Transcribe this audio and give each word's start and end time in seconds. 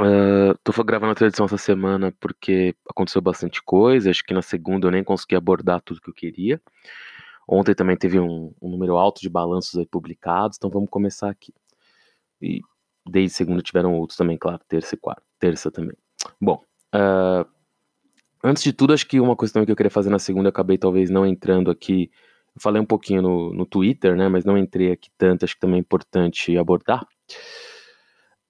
Uh, 0.00 0.56
tô 0.64 0.72
gravando 0.82 1.14
a 1.22 1.26
edição 1.26 1.44
essa 1.44 1.58
semana 1.58 2.14
porque 2.18 2.74
aconteceu 2.88 3.20
bastante 3.20 3.62
coisa. 3.62 4.10
Acho 4.10 4.24
que 4.24 4.34
na 4.34 4.42
segunda 4.42 4.86
eu 4.86 4.90
nem 4.90 5.04
consegui 5.04 5.36
abordar 5.36 5.82
tudo 5.82 6.00
que 6.00 6.10
eu 6.10 6.14
queria. 6.14 6.60
Ontem 7.46 7.74
também 7.74 7.96
teve 7.96 8.18
um, 8.18 8.54
um 8.60 8.70
número 8.70 8.96
alto 8.96 9.20
de 9.20 9.28
balanços 9.28 9.84
publicados, 9.90 10.56
então 10.56 10.70
vamos 10.70 10.88
começar 10.88 11.28
aqui. 11.28 11.52
E 12.40 12.60
desde 13.06 13.36
segunda 13.36 13.62
tiveram 13.62 13.94
outros 13.94 14.16
também, 14.16 14.38
claro, 14.38 14.60
terça 14.68 14.94
e 14.94 14.98
quarta, 14.98 15.22
terça 15.38 15.70
também. 15.70 15.96
Bom, 16.40 16.62
uh, 16.94 17.46
antes 18.42 18.62
de 18.62 18.72
tudo, 18.72 18.94
acho 18.94 19.06
que 19.06 19.20
uma 19.20 19.36
também 19.36 19.66
que 19.66 19.72
eu 19.72 19.76
queria 19.76 19.90
fazer 19.90 20.08
na 20.08 20.18
segunda, 20.18 20.48
eu 20.48 20.50
acabei 20.50 20.78
talvez 20.78 21.10
não 21.10 21.26
entrando 21.26 21.70
aqui. 21.70 22.10
Eu 22.54 22.60
falei 22.60 22.80
um 22.80 22.86
pouquinho 22.86 23.22
no, 23.22 23.52
no 23.52 23.66
Twitter, 23.66 24.16
né, 24.16 24.28
mas 24.28 24.44
não 24.44 24.56
entrei 24.56 24.92
aqui 24.92 25.10
tanto, 25.18 25.44
acho 25.44 25.54
que 25.54 25.60
também 25.60 25.76
é 25.76 25.80
importante 25.80 26.56
abordar. 26.56 27.06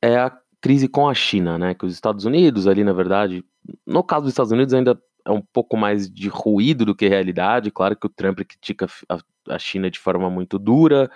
É 0.00 0.16
a 0.16 0.30
crise 0.62 0.88
com 0.88 1.08
a 1.08 1.12
China, 1.12 1.58
né? 1.58 1.74
Que 1.74 1.84
os 1.84 1.92
Estados 1.92 2.24
Unidos 2.24 2.68
ali, 2.68 2.84
na 2.84 2.92
verdade, 2.92 3.44
no 3.84 4.02
caso 4.02 4.22
dos 4.22 4.32
Estados 4.32 4.52
Unidos 4.52 4.72
ainda 4.72 4.98
é 5.24 5.30
um 5.30 5.42
pouco 5.42 5.76
mais 5.76 6.08
de 6.10 6.28
ruído 6.28 6.86
do 6.86 6.94
que 6.94 7.08
realidade. 7.08 7.70
Claro 7.70 7.96
que 7.96 8.06
o 8.06 8.08
Trump 8.08 8.38
critica 8.38 8.86
a, 9.48 9.58
China 9.58 9.90
de 9.90 9.98
forma 9.98 10.30
muito 10.30 10.58
dura, 10.58 11.10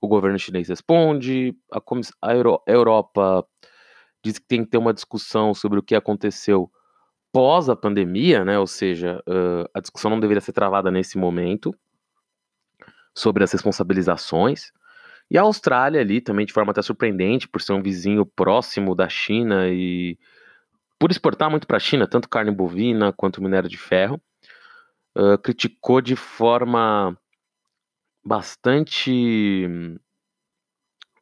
o 0.00 0.08
governo 0.08 0.38
chinês 0.38 0.68
responde, 0.68 1.56
a, 1.72 1.80
a 2.22 2.34
Euro 2.34 2.60
Europa 2.66 3.46
diz 4.22 4.38
que 4.38 4.46
tem 4.46 4.64
que 4.64 4.70
ter 4.70 4.78
uma 4.78 4.92
discussão 4.92 5.54
sobre 5.54 5.78
o 5.78 5.82
que 5.82 5.94
aconteceu 5.94 6.70
pós 7.32 7.68
a 7.68 7.76
pandemia, 7.76 8.44
né? 8.44 8.58
Ou 8.58 8.66
seja, 8.66 9.22
uh, 9.28 9.70
a 9.72 9.80
discussão 9.80 10.10
não 10.10 10.20
deveria 10.20 10.40
ser 10.40 10.52
travada 10.52 10.90
nesse 10.90 11.16
momento 11.16 11.72
sobre 13.14 13.44
as 13.44 13.52
responsabilizações. 13.52 14.72
E 15.30 15.38
a 15.38 15.42
Austrália 15.42 16.00
ali 16.00 16.20
também 16.20 16.44
de 16.44 16.52
forma 16.52 16.72
até 16.72 16.82
surpreendente, 16.82 17.46
por 17.46 17.60
ser 17.60 17.72
um 17.72 17.82
vizinho 17.82 18.26
próximo 18.26 18.94
da 18.94 19.08
China 19.08 19.68
e 19.68 20.18
por 20.98 21.10
exportar 21.10 21.48
muito 21.48 21.66
para 21.66 21.76
a 21.76 21.80
China, 21.80 22.06
tanto 22.06 22.28
carne 22.28 22.50
bovina 22.50 23.12
quanto 23.12 23.42
minério 23.42 23.68
de 23.68 23.78
ferro, 23.78 24.20
uh, 25.16 25.38
criticou 25.38 26.00
de 26.00 26.16
forma 26.16 27.16
bastante 28.24 29.66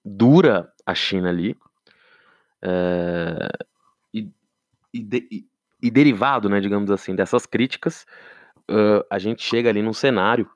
dura 0.05 0.73
a 0.87 0.95
China 0.95 1.29
ali. 1.29 1.53
Uh, 2.65 3.67
e, 4.13 4.33
e, 4.93 5.01
de, 5.01 5.47
e, 5.81 5.91
derivado, 5.91 6.49
né, 6.49 6.61
digamos 6.61 6.91
assim, 6.91 7.15
dessas 7.15 7.47
críticas, 7.47 8.05
uh, 8.71 9.05
a 9.11 9.19
gente 9.19 9.43
chega 9.43 9.69
ali 9.69 9.83
num 9.83 9.93
cenário 9.93 10.51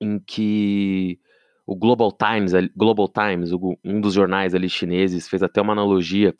em 0.00 0.20
que 0.20 1.18
o 1.66 1.74
Global 1.74 2.12
Times, 2.12 2.52
Global 2.76 3.08
Times, 3.08 3.50
um 3.84 4.00
dos 4.00 4.14
jornais 4.14 4.54
ali 4.54 4.68
chineses, 4.68 5.28
fez 5.28 5.42
até 5.42 5.60
uma 5.60 5.72
analogia 5.72 6.34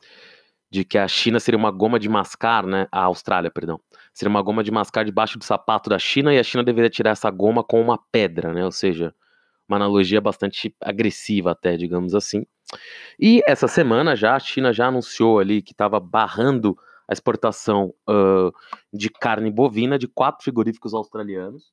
de 0.71 0.85
que 0.85 0.99
a 0.99 1.07
China 1.07 1.39
seria 1.39 1.57
uma 1.57 1.71
goma 1.71 2.01
de 2.01 2.09
mascar, 2.09 2.67
né? 2.67 2.89
A 2.91 3.05
Austrália, 3.05 3.51
perdão. 3.51 3.81
Seria 4.13 4.29
uma 4.29 4.43
goma 4.43 4.63
de 4.63 4.71
mascar 4.71 5.05
debaixo 5.05 5.39
do 5.39 5.45
sapato 5.45 5.89
da 5.89 5.99
China 5.99 6.35
e 6.35 6.39
a 6.39 6.43
China 6.43 6.65
deveria 6.65 6.91
tirar 6.91 7.11
essa 7.11 7.31
goma 7.31 7.63
com 7.63 7.81
uma 7.81 7.99
pedra, 8.11 8.53
né? 8.53 8.65
Ou 8.65 8.73
seja, 8.73 9.15
uma 9.69 9.77
analogia 9.77 10.21
bastante 10.21 10.75
agressiva 10.81 11.53
até, 11.53 11.77
digamos 11.77 12.15
assim. 12.15 12.45
E 13.19 13.41
essa 13.47 13.69
semana 13.69 14.17
já 14.17 14.35
a 14.35 14.41
China 14.41 14.73
já 14.73 14.89
anunciou 14.89 15.39
ali 15.39 15.63
que 15.63 15.73
estava 15.73 16.01
barrando 16.01 16.77
a 17.09 17.13
exportação 17.13 17.95
uh, 18.09 18.53
de 18.93 19.11
carne 19.11 19.51
bovina 19.51 19.99
de 19.99 20.09
quatro 20.09 20.43
frigoríficos 20.43 20.93
australianos 20.93 21.73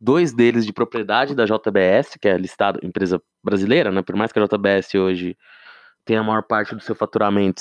dois 0.00 0.32
deles 0.32 0.66
de 0.66 0.72
propriedade 0.72 1.34
da 1.34 1.44
JBS, 1.44 2.16
que 2.20 2.28
é 2.28 2.36
listada 2.36 2.78
empresa 2.82 3.20
brasileira, 3.42 3.90
né? 3.90 4.02
Por 4.02 4.16
mais 4.16 4.32
que 4.32 4.38
a 4.38 4.44
JBS 4.44 4.94
hoje 4.94 5.36
tenha 6.04 6.20
a 6.20 6.24
maior 6.24 6.42
parte 6.42 6.74
do 6.74 6.80
seu 6.80 6.94
faturamento, 6.94 7.60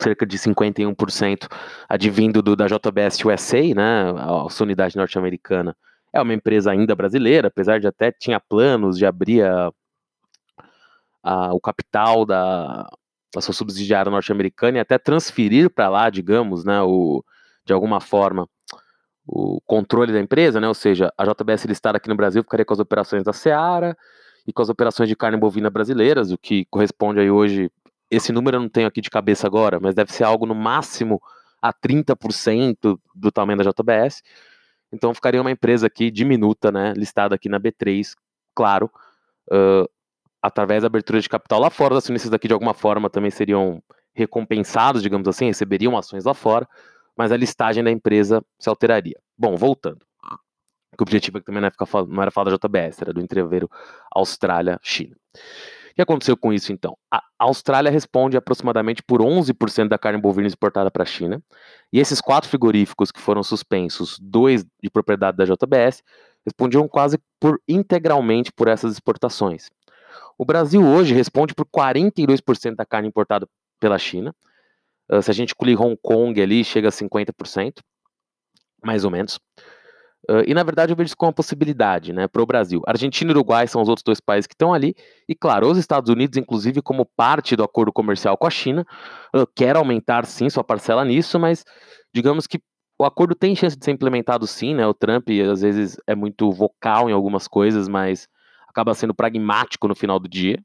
cerca 0.00 0.26
de 0.26 0.38
51%, 0.38 1.46
advindo 1.88 2.42
do, 2.42 2.56
da 2.56 2.66
JBS 2.66 3.24
USA, 3.24 3.74
né? 3.74 4.10
A 4.16 4.48
sua 4.50 4.64
unidade 4.64 4.96
norte-americana. 4.96 5.76
É 6.12 6.20
uma 6.20 6.34
empresa 6.34 6.70
ainda 6.70 6.94
brasileira, 6.94 7.48
apesar 7.48 7.78
de 7.78 7.86
até 7.86 8.10
tinha 8.10 8.40
planos 8.40 8.98
de 8.98 9.06
abrir 9.06 9.44
a, 9.44 9.70
a, 11.22 11.54
o 11.54 11.60
capital 11.60 12.24
da, 12.24 12.88
da 13.34 13.40
sua 13.40 13.54
subsidiária 13.54 14.10
norte-americana 14.10 14.78
e 14.78 14.80
até 14.80 14.98
transferir 14.98 15.70
para 15.70 15.88
lá, 15.88 16.10
digamos, 16.10 16.64
né? 16.64 16.80
O, 16.82 17.22
de 17.64 17.72
alguma 17.72 18.00
forma, 18.00 18.48
o 19.26 19.60
controle 19.62 20.12
da 20.12 20.20
empresa, 20.20 20.60
né? 20.60 20.68
Ou 20.68 20.74
seja, 20.74 21.12
a 21.18 21.24
JBS 21.24 21.64
listada 21.64 21.96
aqui 21.96 22.08
no 22.08 22.14
Brasil 22.14 22.42
ficaria 22.42 22.64
com 22.64 22.72
as 22.72 22.78
operações 22.78 23.24
da 23.24 23.32
Seara 23.32 23.96
e 24.46 24.52
com 24.52 24.62
as 24.62 24.68
operações 24.68 25.08
de 25.08 25.16
carne 25.16 25.36
bovina 25.36 25.68
brasileiras, 25.68 26.30
o 26.30 26.38
que 26.38 26.64
corresponde 26.66 27.18
aí 27.18 27.30
hoje. 27.30 27.70
Esse 28.08 28.30
número 28.32 28.56
eu 28.56 28.60
não 28.60 28.68
tenho 28.68 28.86
aqui 28.86 29.00
de 29.00 29.10
cabeça 29.10 29.46
agora, 29.48 29.80
mas 29.80 29.94
deve 29.94 30.12
ser 30.12 30.22
algo 30.22 30.46
no 30.46 30.54
máximo 30.54 31.20
a 31.60 31.72
30% 31.72 32.96
do 33.14 33.32
tamanho 33.32 33.58
da 33.58 33.64
JBS. 33.64 34.22
Então 34.92 35.12
ficaria 35.12 35.40
uma 35.40 35.50
empresa 35.50 35.88
aqui 35.88 36.08
diminuta, 36.12 36.70
né? 36.70 36.92
Listada 36.96 37.34
aqui 37.34 37.48
na 37.48 37.58
B3, 37.58 38.12
claro, 38.54 38.88
uh, 39.50 39.90
através 40.40 40.82
da 40.82 40.86
abertura 40.86 41.20
de 41.20 41.28
capital 41.28 41.58
lá 41.58 41.68
fora. 41.68 41.94
Os 41.94 41.98
acionistas 41.98 42.30
daqui 42.30 42.46
de 42.46 42.54
alguma 42.54 42.74
forma 42.74 43.10
também 43.10 43.32
seriam 43.32 43.82
recompensados, 44.14 45.02
digamos 45.02 45.26
assim, 45.26 45.46
receberiam 45.46 45.98
ações 45.98 46.24
lá 46.24 46.32
fora 46.32 46.68
mas 47.16 47.32
a 47.32 47.36
listagem 47.36 47.82
da 47.82 47.90
empresa 47.90 48.42
se 48.58 48.68
alteraria. 48.68 49.18
Bom, 49.36 49.56
voltando. 49.56 50.04
O 50.98 51.02
objetivo 51.02 51.38
aqui 51.38 51.46
também 51.46 51.60
não, 51.60 51.68
é 51.68 51.70
ficar, 51.70 51.86
não 52.06 52.22
era 52.22 52.30
falar 52.30 52.50
da 52.50 52.56
JBS, 52.56 53.02
era 53.02 53.12
do 53.12 53.20
entreveiro 53.20 53.68
Austrália-China. 54.14 55.14
O 55.34 55.94
que 55.96 56.02
aconteceu 56.02 56.36
com 56.36 56.52
isso 56.52 56.72
então? 56.72 56.96
A 57.10 57.22
Austrália 57.38 57.90
responde 57.90 58.36
aproximadamente 58.36 59.02
por 59.02 59.20
11% 59.20 59.88
da 59.88 59.98
carne 59.98 60.20
bovina 60.20 60.46
exportada 60.46 60.90
para 60.90 61.02
a 61.02 61.06
China, 61.06 61.42
e 61.92 61.98
esses 61.98 62.20
quatro 62.20 62.48
frigoríficos 62.48 63.10
que 63.10 63.20
foram 63.20 63.42
suspensos, 63.42 64.18
dois 64.20 64.64
de 64.82 64.90
propriedade 64.90 65.36
da 65.36 65.44
JBS, 65.44 66.02
respondiam 66.44 66.86
quase 66.86 67.18
por 67.40 67.60
integralmente 67.66 68.52
por 68.52 68.68
essas 68.68 68.92
exportações. 68.92 69.70
O 70.38 70.44
Brasil 70.44 70.84
hoje 70.84 71.14
responde 71.14 71.54
por 71.54 71.66
42% 71.66 72.74
da 72.74 72.84
carne 72.84 73.08
importada 73.08 73.48
pela 73.80 73.98
China, 73.98 74.34
Uh, 75.10 75.22
se 75.22 75.30
a 75.30 75.34
gente 75.34 75.52
incluir 75.52 75.80
Hong 75.80 75.96
Kong 76.02 76.40
ali, 76.40 76.64
chega 76.64 76.88
a 76.88 76.92
50%, 76.92 77.80
mais 78.84 79.04
ou 79.04 79.10
menos. 79.10 79.38
Uh, 80.28 80.42
e 80.44 80.52
na 80.54 80.64
verdade 80.64 80.92
eu 80.92 80.96
vejo 80.96 81.06
isso 81.06 81.16
como 81.16 81.28
uma 81.28 81.34
possibilidade 81.34 82.12
né, 82.12 82.26
para 82.26 82.42
o 82.42 82.46
Brasil. 82.46 82.82
Argentina 82.84 83.30
e 83.30 83.34
Uruguai 83.34 83.68
são 83.68 83.80
os 83.80 83.88
outros 83.88 84.02
dois 84.02 84.20
países 84.20 84.46
que 84.46 84.54
estão 84.54 84.74
ali. 84.74 84.94
E 85.28 85.34
claro, 85.34 85.70
os 85.70 85.78
Estados 85.78 86.10
Unidos, 86.10 86.36
inclusive, 86.36 86.82
como 86.82 87.06
parte 87.06 87.54
do 87.54 87.62
acordo 87.62 87.92
comercial 87.92 88.36
com 88.36 88.46
a 88.46 88.50
China, 88.50 88.84
uh, 89.34 89.46
quer 89.54 89.76
aumentar 89.76 90.26
sim 90.26 90.50
sua 90.50 90.64
parcela 90.64 91.04
nisso, 91.04 91.38
mas 91.38 91.64
digamos 92.12 92.46
que 92.46 92.60
o 92.98 93.04
acordo 93.04 93.34
tem 93.34 93.54
chance 93.54 93.76
de 93.76 93.84
ser 93.84 93.92
implementado 93.92 94.46
sim, 94.46 94.74
né? 94.74 94.86
O 94.86 94.94
Trump 94.94 95.28
às 95.52 95.60
vezes 95.60 95.96
é 96.06 96.14
muito 96.14 96.50
vocal 96.50 97.10
em 97.10 97.12
algumas 97.12 97.46
coisas, 97.46 97.88
mas 97.88 98.26
acaba 98.68 98.94
sendo 98.94 99.14
pragmático 99.14 99.86
no 99.86 99.94
final 99.94 100.18
do 100.18 100.28
dia 100.28 100.58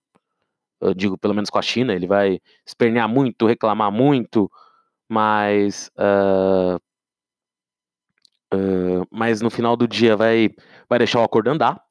eu 0.81 0.93
digo 0.93 1.17
pelo 1.17 1.33
menos 1.33 1.49
com 1.49 1.59
a 1.59 1.61
China, 1.61 1.93
ele 1.93 2.07
vai 2.07 2.39
espernear 2.65 3.07
muito, 3.07 3.45
reclamar 3.45 3.91
muito, 3.91 4.51
mas 5.09 5.91
uh, 5.97 6.77
uh, 8.53 9.07
mas 9.11 9.41
no 9.41 9.49
final 9.49 9.75
do 9.75 9.87
dia 9.87 10.15
vai, 10.15 10.49
vai 10.89 10.99
deixar 10.99 11.19
o 11.19 11.23
acordo 11.23 11.49
andar. 11.49 11.81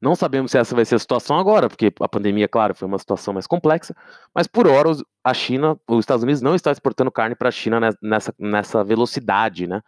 Não 0.00 0.14
sabemos 0.14 0.52
se 0.52 0.58
essa 0.58 0.76
vai 0.76 0.84
ser 0.84 0.94
a 0.94 0.98
situação 0.98 1.38
agora, 1.38 1.68
porque 1.68 1.92
a 2.00 2.08
pandemia, 2.08 2.46
claro, 2.46 2.72
foi 2.72 2.86
uma 2.86 2.98
situação 2.98 3.34
mais 3.34 3.48
complexa, 3.48 3.96
mas 4.32 4.46
por 4.46 4.68
hora 4.68 4.90
a 5.24 5.34
China, 5.34 5.76
os 5.88 5.98
Estados 5.98 6.22
Unidos 6.22 6.40
não 6.40 6.54
está 6.54 6.70
exportando 6.70 7.10
carne 7.10 7.34
para 7.34 7.48
a 7.48 7.52
China 7.52 7.80
nessa, 8.00 8.32
nessa 8.38 8.84
velocidade, 8.84 9.66
né? 9.66 9.82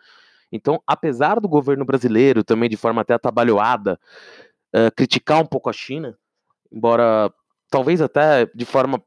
Então, 0.51 0.83
apesar 0.85 1.39
do 1.39 1.49
governo 1.49 1.85
brasileiro 1.85 2.43
também 2.43 2.69
de 2.69 2.77
forma 2.77 3.03
até 3.03 3.15
atabalhoada 3.15 4.01
uh, 4.75 4.91
criticar 4.97 5.41
um 5.41 5.47
pouco 5.47 5.71
a 5.71 5.73
China, 5.73 6.19
embora 6.73 7.33
talvez 7.71 8.01
até 8.01 8.47
de 8.55 8.65
forma 8.65 9.03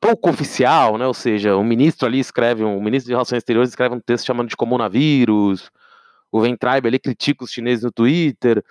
pouco 0.00 0.30
oficial, 0.30 0.98
né? 0.98 1.06
Ou 1.06 1.14
seja, 1.14 1.56
o 1.56 1.64
ministro 1.64 2.06
ali 2.06 2.18
escreve, 2.18 2.64
o 2.64 2.80
ministro 2.80 3.08
de 3.08 3.14
Relações 3.14 3.38
Exteriores 3.38 3.70
escreve 3.70 3.94
um 3.94 4.00
texto 4.00 4.26
chamando 4.26 4.48
de 4.48 4.56
comunavírus, 4.56 5.70
o 6.32 6.40
Ventribe 6.40 6.88
ali 6.88 6.98
critica 6.98 7.44
os 7.44 7.50
chineses 7.50 7.84
no 7.84 7.92
Twitter. 7.92 8.64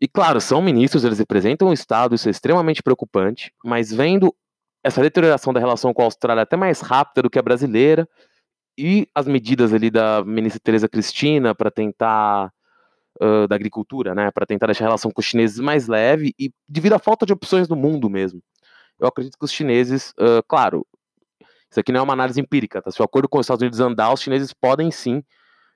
E 0.00 0.08
claro, 0.08 0.40
são 0.40 0.60
ministros, 0.60 1.04
eles 1.04 1.18
representam 1.18 1.68
o 1.68 1.72
Estado, 1.72 2.14
isso 2.14 2.28
é 2.28 2.30
extremamente 2.30 2.82
preocupante, 2.82 3.52
mas 3.64 3.92
vendo 3.92 4.34
essa 4.82 5.00
deterioração 5.00 5.52
da 5.52 5.60
relação 5.60 5.94
com 5.94 6.02
a 6.02 6.04
Austrália 6.04 6.42
até 6.42 6.56
mais 6.56 6.80
rápida 6.80 7.22
do 7.22 7.30
que 7.30 7.38
a 7.38 7.42
brasileira, 7.42 8.06
e 8.76 9.08
as 9.14 9.26
medidas 9.26 9.72
ali 9.72 9.90
da 9.90 10.24
ministra 10.24 10.60
Tereza 10.62 10.88
Cristina 10.88 11.54
para 11.54 11.70
tentar 11.70 12.52
uh, 13.20 13.46
da 13.48 13.54
agricultura, 13.54 14.14
né, 14.14 14.30
para 14.30 14.46
tentar 14.46 14.66
deixar 14.66 14.84
a 14.84 14.88
relação 14.88 15.10
com 15.10 15.20
os 15.20 15.26
chineses 15.26 15.58
mais 15.58 15.86
leve 15.88 16.34
e 16.38 16.52
devido 16.68 16.94
à 16.94 16.98
falta 16.98 17.26
de 17.26 17.32
opções 17.32 17.68
no 17.68 17.76
mundo 17.76 18.08
mesmo. 18.10 18.42
Eu 18.98 19.08
acredito 19.08 19.38
que 19.38 19.44
os 19.44 19.52
chineses, 19.52 20.10
uh, 20.20 20.42
claro, 20.46 20.86
isso 21.70 21.80
aqui 21.80 21.90
não 21.90 22.00
é 22.00 22.02
uma 22.02 22.12
análise 22.12 22.40
empírica, 22.40 22.80
tá? 22.80 22.90
Se 22.90 23.02
o 23.02 23.04
acordo 23.04 23.28
com 23.28 23.38
os 23.38 23.46
Estados 23.46 23.62
Unidos 23.62 23.80
andar, 23.80 24.12
os 24.12 24.20
chineses 24.20 24.52
podem 24.52 24.90
sim 24.90 25.22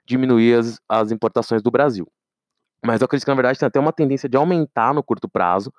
diminuir 0.06 0.54
as, 0.54 0.80
as 0.88 1.10
importações 1.10 1.62
do 1.62 1.70
Brasil. 1.70 2.06
Mas 2.84 3.00
eu 3.00 3.06
acredito 3.06 3.24
que, 3.24 3.30
na 3.30 3.34
verdade, 3.34 3.58
tem 3.58 3.66
até 3.66 3.80
uma 3.80 3.92
tendência 3.92 4.28
de 4.28 4.36
aumentar 4.36 4.94
no 4.94 5.02
curto 5.02 5.28
prazo. 5.28 5.72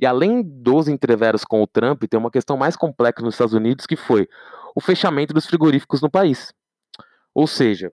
E 0.00 0.04
além 0.04 0.42
dos 0.42 0.88
entreveros 0.88 1.44
com 1.44 1.62
o 1.62 1.66
Trump, 1.66 2.02
tem 2.04 2.18
uma 2.18 2.30
questão 2.30 2.56
mais 2.56 2.74
complexa 2.74 3.22
nos 3.22 3.34
Estados 3.34 3.54
Unidos, 3.54 3.86
que 3.86 3.94
foi 3.94 4.28
o 4.74 4.80
fechamento 4.80 5.32
dos 5.32 5.46
frigoríficos 5.46 6.02
no 6.02 6.10
país. 6.10 6.52
Ou 7.32 7.46
seja, 7.46 7.92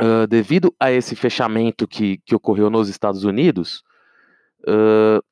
uh, 0.00 0.26
devido 0.26 0.74
a 0.80 0.90
esse 0.90 1.14
fechamento 1.14 1.86
que, 1.86 2.18
que 2.18 2.34
ocorreu 2.34 2.70
nos 2.70 2.88
Estados 2.88 3.24
Unidos, 3.24 3.82
uh, 4.66 5.22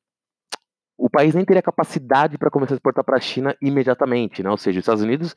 o 0.96 1.08
país 1.08 1.34
nem 1.34 1.44
teria 1.44 1.62
capacidade 1.62 2.36
para 2.36 2.50
começar 2.50 2.74
a 2.74 2.76
exportar 2.76 3.04
para 3.04 3.16
a 3.16 3.20
China 3.20 3.56
imediatamente, 3.62 4.42
né? 4.42 4.50
Ou 4.50 4.56
seja, 4.56 4.78
os 4.78 4.82
Estados 4.82 5.02
Unidos, 5.02 5.34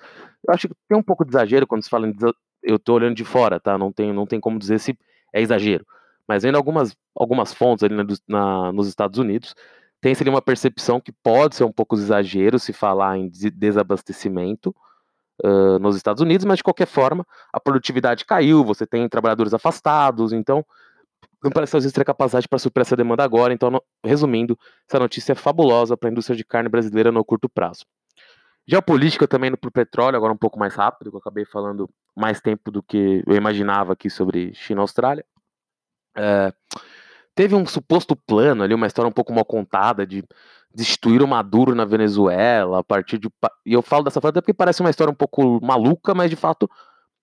eu 0.47 0.53
acho 0.53 0.67
que 0.67 0.75
tem 0.89 0.97
um 0.97 1.03
pouco 1.03 1.23
de 1.23 1.31
exagero 1.31 1.67
quando 1.67 1.83
se 1.83 1.89
fala 1.89 2.07
em, 2.07 2.15
eu 2.63 2.75
estou 2.75 2.95
olhando 2.95 3.15
de 3.15 3.23
fora, 3.23 3.59
tá? 3.59 3.77
Não 3.77 3.91
tem, 3.91 4.11
não 4.11 4.25
tem 4.25 4.39
como 4.39 4.57
dizer 4.57 4.79
se 4.79 4.97
é 5.33 5.39
exagero. 5.41 5.85
Mas 6.27 6.43
vendo 6.43 6.55
algumas, 6.55 6.95
algumas 7.15 7.53
fontes 7.53 7.83
ali 7.83 7.95
na, 7.95 8.03
na, 8.27 8.71
nos 8.71 8.87
Estados 8.87 9.19
Unidos, 9.19 9.55
tem-se 10.01 10.23
ali 10.23 10.29
uma 10.29 10.41
percepção 10.41 10.99
que 10.99 11.11
pode 11.11 11.55
ser 11.55 11.63
um 11.63 11.71
pouco 11.71 11.95
de 11.95 12.01
exagero 12.01 12.57
se 12.57 12.73
falar 12.73 13.17
em 13.17 13.29
desabastecimento 13.29 14.75
uh, 15.43 15.79
nos 15.79 15.95
Estados 15.95 16.21
Unidos, 16.21 16.45
mas 16.45 16.57
de 16.57 16.63
qualquer 16.63 16.87
forma, 16.87 17.25
a 17.51 17.59
produtividade 17.59 18.25
caiu, 18.25 18.63
você 18.63 18.85
tem 18.85 19.07
trabalhadores 19.07 19.53
afastados, 19.53 20.33
então 20.33 20.65
não 21.43 21.51
parece 21.51 21.75
às 21.75 21.83
vezes 21.83 21.93
ter 21.93 22.05
capacidade 22.05 22.47
para 22.47 22.59
suprir 22.59 22.81
essa 22.81 22.95
demanda 22.95 23.23
agora. 23.23 23.53
Então, 23.53 23.71
no, 23.71 23.83
resumindo, 24.03 24.57
essa 24.87 24.99
notícia 24.99 25.31
é 25.31 25.35
fabulosa 25.35 25.97
para 25.97 26.09
a 26.09 26.11
indústria 26.11 26.35
de 26.35 26.43
carne 26.43 26.69
brasileira 26.69 27.11
no 27.11 27.25
curto 27.25 27.49
prazo. 27.49 27.85
Geopolítica 28.67 29.27
também 29.27 29.47
indo 29.47 29.57
para 29.57 29.67
o 29.67 29.71
petróleo, 29.71 30.15
agora 30.15 30.31
um 30.31 30.37
pouco 30.37 30.59
mais 30.59 30.75
rápido, 30.75 31.09
que 31.09 31.15
eu 31.15 31.19
acabei 31.19 31.45
falando 31.45 31.89
mais 32.15 32.39
tempo 32.39 32.69
do 32.69 32.83
que 32.83 33.23
eu 33.25 33.35
imaginava 33.35 33.93
aqui 33.93 34.09
sobre 34.09 34.53
China 34.53 34.81
e 34.81 34.83
Austrália. 34.83 35.25
É, 36.15 36.53
teve 37.33 37.55
um 37.55 37.65
suposto 37.65 38.15
plano 38.15 38.63
ali, 38.63 38.73
uma 38.73 38.85
história 38.85 39.09
um 39.09 39.13
pouco 39.13 39.33
mal 39.33 39.45
contada 39.45 40.05
de 40.05 40.23
destruir 40.73 41.21
o 41.21 41.27
Maduro 41.27 41.75
na 41.75 41.85
Venezuela 41.85 42.79
a 42.79 42.83
partir 42.83 43.17
de. 43.17 43.29
E 43.65 43.73
eu 43.73 43.81
falo 43.81 44.03
dessa 44.03 44.21
forma 44.21 44.31
até 44.31 44.41
porque 44.41 44.53
parece 44.53 44.81
uma 44.81 44.89
história 44.89 45.11
um 45.11 45.15
pouco 45.15 45.59
maluca, 45.63 46.13
mas 46.13 46.29
de 46.29 46.35
fato 46.35 46.69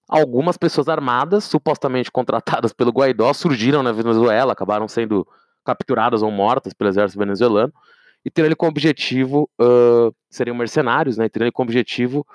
algumas 0.09 0.57
pessoas 0.57 0.89
armadas, 0.89 1.45
supostamente 1.45 2.11
contratadas 2.11 2.73
pelo 2.73 2.91
Guaidó, 2.91 3.33
surgiram 3.33 3.83
na 3.83 3.93
Venezuela, 3.93 4.53
acabaram 4.53 4.89
sendo 4.89 5.27
capturadas 5.65 6.23
ou 6.23 6.31
mortas 6.31 6.73
pelo 6.73 6.89
exército 6.89 7.19
venezuelano, 7.19 7.73
e 8.25 8.31
teriam 8.31 8.49
ele 8.49 8.57
como 8.57 8.71
objetivo, 8.71 9.51
uh, 9.61 10.15
seriam 10.31 10.57
mercenários, 10.57 11.19
né, 11.19 11.29
teriam 11.29 11.47
ele 11.47 11.53
como 11.53 11.69
objetivo 11.69 12.27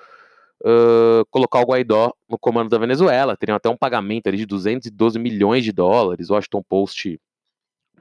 uh, 0.61 1.25
colocar 1.31 1.61
o 1.61 1.65
Guaidó 1.65 2.13
no 2.29 2.37
comando 2.37 2.69
da 2.69 2.77
Venezuela, 2.77 3.35
teriam 3.35 3.55
até 3.55 3.69
um 3.69 3.77
pagamento 3.77 4.27
ali 4.27 4.37
de 4.37 4.45
212 4.45 5.17
milhões 5.17 5.63
de 5.63 5.71
dólares, 5.71 6.29
o 6.29 6.33
Washington 6.33 6.61
Post 6.61 7.19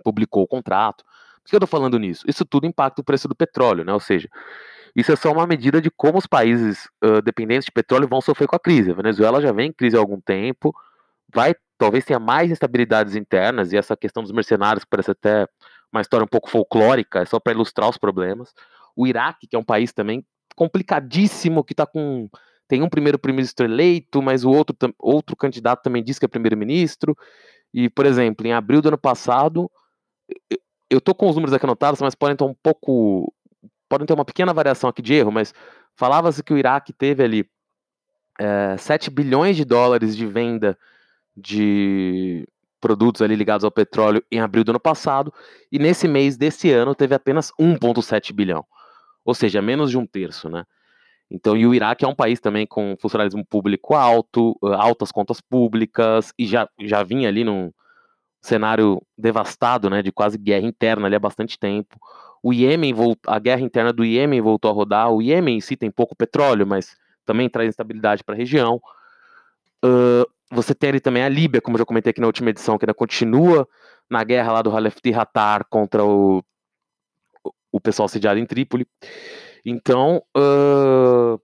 publicou 0.05 0.43
o 0.43 0.49
contrato. 0.49 1.03
Por 1.43 1.51
que 1.51 1.57
eu 1.57 1.59
estou 1.59 1.69
falando 1.69 1.99
nisso? 1.99 2.25
Isso 2.27 2.45
tudo 2.45 2.67
impacta 2.67 3.01
o 3.01 3.05
preço 3.05 3.29
do 3.29 3.35
petróleo, 3.35 3.85
né, 3.85 3.93
ou 3.93 4.01
seja, 4.01 4.29
isso 4.95 5.11
é 5.11 5.17
só 5.17 5.33
uma 5.33 5.47
medida 5.47 5.81
de 5.81 5.91
como 5.91 6.19
os 6.19 6.27
países 6.27 6.89
uh, 7.03 7.23
dependentes 7.23 7.65
de 7.65 7.73
petróleo 7.73 8.07
vão 8.07 8.21
sofrer 8.21 8.47
com 8.47 8.57
a 8.57 8.61
crise. 8.61 8.91
A 8.91 8.95
Venezuela 8.95 9.41
já 9.41 9.51
vem 9.51 9.71
em 9.71 9.73
crise 9.73 9.97
há 9.97 10.01
algum 10.01 10.21
tempo, 10.21 10.75
vai 11.33 11.55
talvez 11.79 12.05
tenha 12.05 12.21
mais 12.21 12.51
instabilidades 12.51 13.17
internas, 13.17 13.73
e 13.73 13.77
essa 13.77 13.97
questão 13.97 14.23
dos 14.23 14.31
mercenários 14.31 14.85
parece 14.85 15.11
até 15.11 15.49
uma 15.93 16.01
história 16.01 16.25
um 16.25 16.29
pouco 16.29 16.49
folclórica, 16.49 17.21
é 17.21 17.25
só 17.25 17.41
para 17.41 17.53
ilustrar 17.53 17.89
os 17.89 17.99
problemas. 17.99 18.55
O 18.95 19.05
Iraque, 19.07 19.49
que 19.49 19.57
é 19.57 19.59
um 19.59 19.65
país 19.65 19.93
também 19.93 20.25
complicadíssimo, 20.55 21.65
que 21.65 21.73
está 21.73 21.85
com. 21.85 22.29
Tem 22.69 22.83
um 22.83 22.89
primeiro-ministro 22.89 23.67
eleito, 23.67 24.23
mas 24.23 24.45
o 24.45 24.51
outro, 24.51 24.77
outro 24.99 25.37
candidato 25.37 25.83
também 25.83 26.05
diz 26.05 26.19
que 26.19 26.25
é 26.25 26.29
primeiro-ministro. 26.29 27.17
E, 27.75 27.91
por 27.91 28.07
exemplo, 28.07 28.47
em 28.47 28.53
abril 28.53 28.81
do 28.81 28.89
ano 28.89 28.99
passado, 28.99 29.71
eu 30.93 31.01
tô 31.01 31.15
com 31.15 31.29
os 31.29 31.35
números 31.35 31.55
aqui 31.55 31.65
anotados, 31.65 32.01
mas 32.01 32.15
podem 32.15 32.35
estar 32.35 32.45
um 32.45 32.55
pouco 32.55 33.33
podem 33.89 34.07
ter 34.07 34.13
uma 34.13 34.25
pequena 34.25 34.55
variação 34.55 34.89
aqui 34.89 35.03
de 35.03 35.15
erro, 35.15 35.31
mas 35.31 35.55
falava-se 35.95 36.43
que 36.43 36.53
o 36.53 36.59
Iraque 36.59 36.93
teve 36.93 37.23
ali 37.23 37.49
é, 38.39 38.77
7 38.77 39.11
bilhões 39.11 39.57
de 39.57 39.65
dólares 39.65 40.17
de 40.17 40.27
venda 40.27 40.79
de 41.37 42.47
produtos 42.81 43.23
ali 43.23 43.37
ligados 43.37 43.65
ao 43.65 43.71
petróleo 43.71 44.23
em 44.31 44.41
abril 44.41 44.65
do 44.65 44.71
ano 44.71 44.81
passado, 44.81 45.33
e 45.71 45.79
nesse 45.79 46.09
mês 46.09 46.37
desse 46.37 46.71
ano 46.71 46.95
teve 46.95 47.15
apenas 47.15 47.53
1,7 47.61 48.33
bilhão, 48.33 48.65
ou 49.25 49.35
seja, 49.35 49.63
menos 49.63 49.91
de 49.91 49.99
um 49.99 50.07
terço, 50.07 50.49
né? 50.49 50.65
Então, 51.31 51.57
e 51.57 51.67
o 51.67 51.75
Iraque 51.75 52.05
é 52.05 52.09
um 52.09 52.15
país 52.15 52.41
também 52.41 52.67
com 52.67 52.97
funcionalismo 53.01 53.45
público 53.47 53.95
alto, 53.95 54.59
altas 54.63 55.11
contas 55.11 55.41
públicas, 55.41 56.35
e 56.39 56.47
já, 56.47 56.69
já 56.81 57.03
vinha 57.03 57.29
ali 57.29 57.45
num 57.45 57.73
cenário 58.43 59.01
devastado, 59.17 59.89
né, 59.89 60.03
de 60.03 60.11
quase 60.11 60.37
guerra 60.37 60.67
interna 60.67 61.07
ali 61.07 61.15
há 61.15 61.21
bastante 61.21 61.59
tempo. 61.59 61.97
O 62.43 62.53
Iêmen, 62.53 62.93
a 63.27 63.39
guerra 63.39 63.61
interna 63.61 63.93
do 63.93 64.05
Iêmen 64.05 64.41
voltou 64.41 64.71
a 64.71 64.75
rodar. 64.75 65.11
O 65.13 65.23
Iêmen 65.23 65.59
em 65.59 65.61
si 65.61 65.77
tem 65.77 65.91
pouco 65.91 66.17
petróleo, 66.17 66.67
mas 66.67 66.97
também 67.25 67.49
traz 67.49 67.69
instabilidade 67.69 68.25
para 68.25 68.35
a 68.35 68.39
região. 68.39 68.83
Uh, 69.85 70.27
você 70.51 70.75
tem 70.75 70.91
ali 70.91 71.01
também 71.01 71.23
a 71.23 71.29
Líbia, 71.29 71.61
como 71.61 71.79
já 71.79 71.85
comentei 71.85 72.11
aqui 72.11 72.21
na 72.21 72.27
última 72.27 72.51
edição, 72.51 72.77
que 72.77 72.85
ainda 72.85 72.95
continua 72.95 73.67
na 74.11 74.25
guerra 74.25 74.53
lá 74.53 74.63
do 74.63 74.77
Halefti 74.77 75.15
Hatar 75.15 75.65
contra 75.71 76.05
o, 76.05 76.43
o 77.71 77.81
pessoal 77.81 78.09
sediado 78.09 78.41
em 78.41 78.45
Trípoli. 78.45 78.87
Então, 79.65 80.21
uh, 80.37 81.41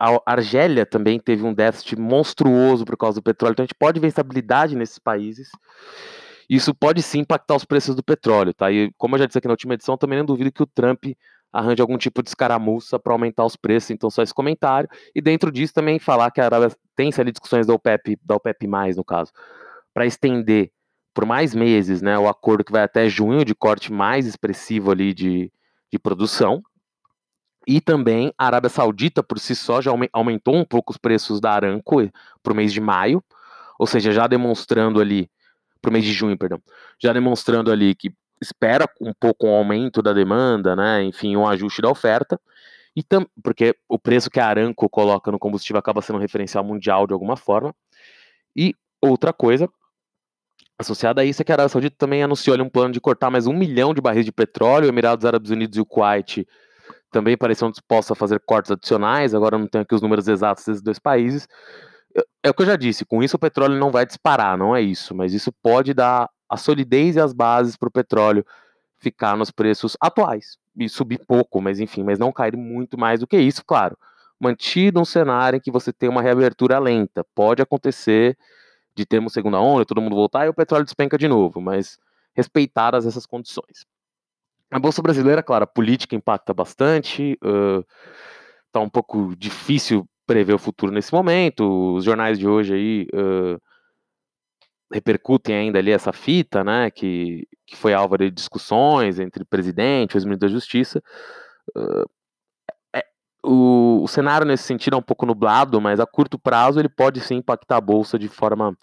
a 0.00 0.18
Argélia 0.26 0.84
também 0.86 1.18
teve 1.18 1.44
um 1.44 1.54
déficit 1.54 1.96
monstruoso 1.96 2.84
por 2.84 2.96
causa 2.96 3.20
do 3.20 3.22
petróleo. 3.22 3.52
Então, 3.52 3.62
a 3.62 3.66
gente 3.66 3.74
pode 3.74 4.00
ver 4.00 4.08
instabilidade 4.08 4.76
nesses 4.76 4.98
países. 4.98 5.50
Isso 6.48 6.74
pode 6.74 7.02
sim 7.02 7.20
impactar 7.20 7.54
os 7.54 7.64
preços 7.64 7.94
do 7.94 8.02
petróleo, 8.02 8.52
tá? 8.52 8.70
E 8.70 8.92
como 8.98 9.14
eu 9.14 9.20
já 9.20 9.26
disse 9.26 9.38
aqui 9.38 9.46
na 9.48 9.52
última 9.52 9.74
edição, 9.74 9.96
também 9.96 10.18
não 10.18 10.26
duvido 10.26 10.52
que 10.52 10.62
o 10.62 10.66
Trump 10.66 11.04
arranje 11.52 11.82
algum 11.82 11.98
tipo 11.98 12.22
de 12.22 12.30
escaramuça 12.30 12.98
para 12.98 13.12
aumentar 13.12 13.44
os 13.44 13.56
preços, 13.56 13.90
então 13.90 14.10
só 14.10 14.22
esse 14.22 14.32
comentário. 14.32 14.88
E 15.14 15.20
dentro 15.20 15.52
disso 15.52 15.74
também 15.74 15.98
falar 15.98 16.30
que 16.30 16.40
a 16.40 16.46
Arábia 16.46 16.70
tem 16.96 17.10
ali 17.18 17.30
discussões 17.30 17.66
da 17.66 17.74
OPEP, 17.74 18.18
da 18.24 18.36
OPEP+, 18.36 18.66
no 18.96 19.04
caso, 19.04 19.32
para 19.92 20.06
estender 20.06 20.70
por 21.14 21.26
mais 21.26 21.54
meses, 21.54 22.00
né, 22.00 22.18
o 22.18 22.26
acordo 22.26 22.64
que 22.64 22.72
vai 22.72 22.82
até 22.82 23.06
junho 23.08 23.44
de 23.44 23.54
corte 23.54 23.92
mais 23.92 24.26
expressivo 24.26 24.90
ali 24.90 25.12
de, 25.12 25.52
de 25.92 25.98
produção. 25.98 26.62
E 27.66 27.80
também 27.80 28.32
a 28.36 28.46
Arábia 28.46 28.68
Saudita 28.68 29.22
por 29.22 29.38
si 29.38 29.54
só 29.54 29.80
já 29.80 29.90
aumentou 30.12 30.56
um 30.56 30.64
pouco 30.64 30.92
os 30.92 30.96
preços 30.96 31.40
da 31.40 31.52
Aramco 31.52 32.10
para 32.42 32.52
o 32.52 32.56
mês 32.56 32.72
de 32.72 32.80
maio, 32.80 33.22
ou 33.78 33.86
seja, 33.86 34.12
já 34.12 34.26
demonstrando 34.26 35.00
ali 35.00 35.30
para 35.80 35.90
o 35.90 35.92
mês 35.92 36.04
de 36.04 36.12
junho, 36.12 36.36
perdão, 36.38 36.60
já 36.98 37.12
demonstrando 37.12 37.70
ali 37.70 37.94
que 37.94 38.12
espera 38.40 38.88
um 39.00 39.12
pouco 39.12 39.46
um 39.46 39.54
aumento 39.54 40.02
da 40.02 40.12
demanda, 40.12 40.74
né? 40.74 41.02
Enfim, 41.04 41.36
um 41.36 41.46
ajuste 41.46 41.80
da 41.80 41.88
oferta. 41.88 42.40
E 42.94 43.02
tam, 43.02 43.26
porque 43.42 43.74
o 43.88 43.98
preço 43.98 44.28
que 44.30 44.38
a 44.38 44.46
Aranco 44.46 44.88
coloca 44.88 45.30
no 45.30 45.38
combustível 45.38 45.78
acaba 45.78 46.02
sendo 46.02 46.16
um 46.16 46.20
referencial 46.20 46.62
mundial 46.62 47.06
de 47.06 47.12
alguma 47.12 47.36
forma. 47.36 47.74
E 48.54 48.74
outra 49.00 49.32
coisa 49.32 49.68
associada 50.78 51.20
a 51.20 51.24
isso 51.24 51.40
é 51.40 51.44
que 51.44 51.52
a 51.52 51.54
Arábia 51.54 51.68
Saudita 51.68 51.96
também 51.96 52.22
anunciou 52.22 52.54
ali, 52.54 52.62
um 52.62 52.68
plano 52.68 52.92
de 52.92 53.00
cortar 53.00 53.30
mais 53.30 53.46
um 53.46 53.52
milhão 53.52 53.94
de 53.94 54.00
barris 54.00 54.24
de 54.24 54.32
petróleo. 54.32 54.88
Emirados 54.88 55.24
Árabes 55.24 55.50
Unidos 55.50 55.78
e 55.78 55.80
o 55.80 55.86
Kuwait 55.86 56.46
também 57.12 57.36
pareciam 57.36 57.70
dispostos 57.70 58.10
a 58.10 58.14
fazer 58.14 58.40
cortes 58.40 58.72
adicionais. 58.72 59.34
Agora 59.34 59.58
não 59.58 59.66
tenho 59.68 59.82
aqui 59.82 59.94
os 59.94 60.02
números 60.02 60.26
exatos 60.26 60.64
desses 60.64 60.82
dois 60.82 60.98
países, 60.98 61.46
é 62.42 62.50
o 62.50 62.54
que 62.54 62.62
eu 62.62 62.66
já 62.66 62.76
disse, 62.76 63.04
com 63.04 63.22
isso 63.22 63.36
o 63.36 63.40
petróleo 63.40 63.78
não 63.78 63.90
vai 63.90 64.04
disparar, 64.04 64.58
não 64.58 64.74
é 64.76 64.82
isso, 64.82 65.14
mas 65.14 65.32
isso 65.32 65.52
pode 65.62 65.94
dar 65.94 66.28
a 66.48 66.56
solidez 66.56 67.16
e 67.16 67.20
as 67.20 67.32
bases 67.32 67.76
para 67.76 67.88
o 67.88 67.92
petróleo 67.92 68.44
ficar 68.98 69.36
nos 69.36 69.50
preços 69.50 69.96
atuais 70.00 70.58
e 70.76 70.88
subir 70.88 71.20
pouco, 71.26 71.60
mas 71.60 71.80
enfim, 71.80 72.02
mas 72.02 72.18
não 72.18 72.32
cair 72.32 72.56
muito 72.56 72.98
mais 72.98 73.20
do 73.20 73.26
que 73.26 73.36
isso, 73.38 73.64
claro. 73.64 73.96
Mantido 74.40 75.00
um 75.00 75.04
cenário 75.04 75.56
em 75.56 75.60
que 75.60 75.70
você 75.70 75.92
tem 75.92 76.08
uma 76.08 76.22
reabertura 76.22 76.78
lenta, 76.78 77.24
pode 77.34 77.62
acontecer 77.62 78.36
de 78.94 79.06
termos 79.06 79.32
segunda 79.32 79.58
onda, 79.60 79.86
todo 79.86 80.00
mundo 80.00 80.16
voltar 80.16 80.46
e 80.46 80.48
o 80.48 80.54
petróleo 80.54 80.84
despenca 80.84 81.16
de 81.16 81.28
novo, 81.28 81.60
mas 81.60 81.98
respeitadas 82.34 83.06
essas 83.06 83.24
condições. 83.24 83.86
A 84.72 84.78
bolsa 84.78 85.02
brasileira, 85.02 85.42
claro, 85.42 85.64
a 85.64 85.66
política 85.66 86.16
impacta 86.16 86.54
bastante, 86.54 87.38
uh, 87.44 87.84
tá 88.72 88.80
um 88.80 88.88
pouco 88.88 89.36
difícil 89.36 90.08
prever 90.26 90.54
o 90.54 90.58
futuro 90.58 90.90
nesse 90.90 91.12
momento. 91.12 91.94
Os 91.94 92.04
jornais 92.04 92.38
de 92.38 92.48
hoje 92.48 92.74
aí 92.74 93.06
uh, 93.14 93.60
repercutem 94.90 95.54
ainda 95.54 95.78
ali 95.78 95.90
essa 95.90 96.10
fita, 96.10 96.64
né, 96.64 96.90
que, 96.90 97.46
que 97.66 97.76
foi 97.76 97.92
alvo 97.92 98.16
de 98.16 98.30
discussões 98.30 99.18
entre 99.18 99.44
presidente 99.44 100.14
e 100.14 100.16
os 100.16 100.24
ministros 100.24 100.50
da 100.50 100.56
Justiça. 100.56 101.02
Uh, 101.76 102.08
é, 102.96 103.04
o, 103.44 104.00
o, 104.02 104.08
cenário 104.08 104.46
nesse 104.46 104.64
sentido 104.64 104.96
é 104.96 104.98
um 104.98 105.02
pouco 105.02 105.26
nublado, 105.26 105.82
mas 105.82 106.00
a 106.00 106.06
curto 106.06 106.38
prazo 106.38 106.80
ele 106.80 106.88
pode 106.88 107.20
sim 107.20 107.36
impactar 107.36 107.76
a 107.76 107.80
bolsa 107.82 108.18
de 108.18 108.26
forma 108.26 108.74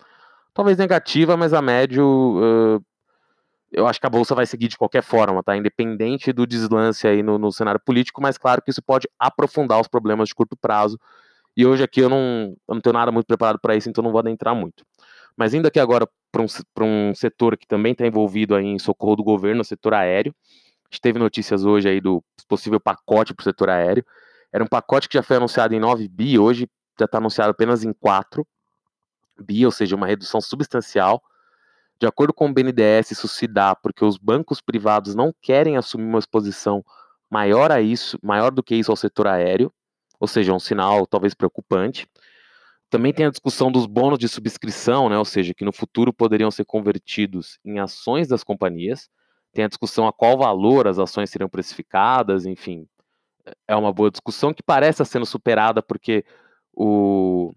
talvez 0.53 0.77
negativa, 0.77 1.35
mas 1.35 1.51
a 1.51 1.63
médio 1.63 2.05
uh, 2.77 2.85
eu 3.71 3.87
acho 3.87 3.99
que 3.99 4.07
a 4.07 4.09
bolsa 4.09 4.33
vai 4.33 4.45
seguir 4.45 4.67
de 4.67 4.77
qualquer 4.77 5.03
forma, 5.03 5.43
tá? 5.43 5.55
Independente 5.55 6.33
do 6.33 6.45
deslance 6.45 7.07
aí 7.07 7.21
no, 7.21 7.37
no, 7.37 7.51
cenário 7.51 7.79
político, 7.79 8.21
mas 8.21 8.37
claro 8.37 8.61
que 8.61 8.71
isso 8.71 8.81
pode 8.81 9.07
aprofundar 9.17 9.79
os 9.79 9.87
problemas 9.87 10.29
de 10.29 10.35
curto 10.35 10.57
prazo. 10.57 10.99
E 11.55 11.65
hoje 11.65 11.83
aqui 11.83 11.99
eu 11.99 12.09
não, 12.09 12.55
eu 12.67 12.75
não 12.75 12.81
tenho 12.81 12.93
nada 12.93 13.11
muito 13.11 13.27
preparado 13.27 13.59
para 13.59 13.75
isso, 13.75 13.89
então 13.89 14.03
não 14.03 14.11
vou 14.11 14.19
adentrar 14.19 14.55
muito. 14.55 14.85
Mas 15.37 15.53
indo 15.53 15.67
aqui 15.67 15.79
agora 15.79 16.07
para 16.31 16.41
um, 16.41 16.47
um 16.81 17.15
setor 17.15 17.57
que 17.57 17.67
também 17.67 17.91
está 17.91 18.05
envolvido 18.05 18.55
aí 18.55 18.65
em 18.65 18.79
socorro 18.79 19.15
do 19.15 19.23
governo, 19.23 19.61
o 19.61 19.65
setor 19.65 19.93
aéreo. 19.93 20.33
A 20.85 20.93
gente 20.93 21.01
teve 21.01 21.19
notícias 21.19 21.65
hoje 21.65 21.87
aí 21.87 22.01
do 22.01 22.23
possível 22.47 22.79
pacote 22.79 23.33
para 23.33 23.41
o 23.41 23.43
setor 23.43 23.69
aéreo. 23.69 24.03
Era 24.51 24.63
um 24.63 24.67
pacote 24.67 25.07
que 25.07 25.15
já 25.15 25.23
foi 25.23 25.37
anunciado 25.37 25.75
em 25.75 25.79
9 25.79 26.07
bi, 26.07 26.39
hoje 26.39 26.67
já 26.99 27.05
está 27.05 27.19
anunciado 27.19 27.51
apenas 27.51 27.83
em 27.83 27.93
4 27.93 28.45
bi, 29.39 29.65
ou 29.65 29.71
seja, 29.71 29.95
uma 29.95 30.07
redução 30.07 30.41
substancial. 30.41 31.21
De 31.99 32.07
acordo 32.07 32.33
com 32.33 32.47
o 32.47 32.53
BNDES, 32.53 33.11
isso 33.11 33.27
se 33.27 33.45
dá 33.45 33.75
porque 33.75 34.05
os 34.05 34.17
bancos 34.17 34.61
privados 34.61 35.15
não 35.15 35.33
querem 35.41 35.75
assumir 35.75 36.05
uma 36.05 36.19
exposição 36.19 36.83
maior 37.29 37.71
a 37.71 37.81
isso, 37.81 38.17
maior 38.23 38.51
do 38.51 38.63
que 38.63 38.75
isso 38.75 38.91
ao 38.91 38.95
setor 38.95 39.27
aéreo, 39.27 39.71
ou 40.19 40.27
seja, 40.27 40.53
um 40.53 40.59
sinal 40.59 41.05
talvez 41.05 41.33
preocupante. 41.33 42.07
Também 42.89 43.13
tem 43.13 43.25
a 43.25 43.29
discussão 43.29 43.71
dos 43.71 43.85
bônus 43.85 44.17
de 44.17 44.27
subscrição, 44.27 45.09
né, 45.09 45.17
ou 45.17 45.25
seja, 45.25 45.53
que 45.53 45.65
no 45.65 45.73
futuro 45.73 46.13
poderiam 46.13 46.49
ser 46.49 46.65
convertidos 46.65 47.59
em 47.63 47.79
ações 47.79 48.27
das 48.27 48.43
companhias. 48.43 49.09
Tem 49.53 49.65
a 49.65 49.67
discussão 49.67 50.07
a 50.07 50.13
qual 50.13 50.37
valor 50.37 50.87
as 50.87 50.99
ações 50.99 51.29
seriam 51.29 51.49
precificadas, 51.49 52.45
enfim, 52.45 52.87
é 53.67 53.75
uma 53.75 53.93
boa 53.93 54.11
discussão 54.11 54.53
que 54.53 54.63
parece 54.63 55.03
sendo 55.05 55.25
superada 55.25 55.81
porque 55.81 56.23
o, 56.73 57.53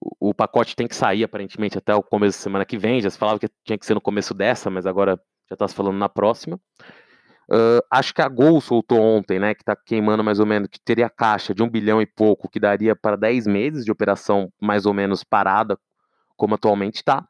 o 0.00 0.34
pacote 0.34 0.76
tem 0.76 0.86
que 0.86 0.94
sair 0.94 1.24
aparentemente 1.24 1.78
até 1.78 1.94
o 1.94 2.02
começo 2.02 2.38
da 2.38 2.42
semana 2.42 2.64
que 2.64 2.78
vem. 2.78 3.00
Já 3.00 3.10
se 3.10 3.18
falava 3.18 3.38
que 3.38 3.48
tinha 3.64 3.78
que 3.78 3.86
ser 3.86 3.94
no 3.94 4.00
começo 4.00 4.34
dessa, 4.34 4.70
mas 4.70 4.86
agora 4.86 5.20
já 5.48 5.54
está 5.54 5.66
se 5.66 5.74
falando 5.74 5.96
na 5.96 6.08
próxima. 6.08 6.60
Uh, 7.48 7.78
acho 7.90 8.12
que 8.12 8.20
a 8.20 8.28
Gol 8.28 8.60
soltou 8.60 9.00
ontem, 9.00 9.38
né, 9.38 9.54
que 9.54 9.62
está 9.62 9.76
queimando 9.76 10.24
mais 10.24 10.40
ou 10.40 10.46
menos, 10.46 10.68
que 10.68 10.80
teria 10.80 11.08
caixa 11.08 11.54
de 11.54 11.62
um 11.62 11.70
bilhão 11.70 12.02
e 12.02 12.06
pouco, 12.06 12.48
que 12.48 12.58
daria 12.58 12.96
para 12.96 13.14
10 13.14 13.46
meses 13.46 13.84
de 13.84 13.92
operação 13.92 14.52
mais 14.60 14.84
ou 14.84 14.92
menos 14.92 15.22
parada, 15.22 15.78
como 16.36 16.56
atualmente 16.56 16.96
está. 16.96 17.24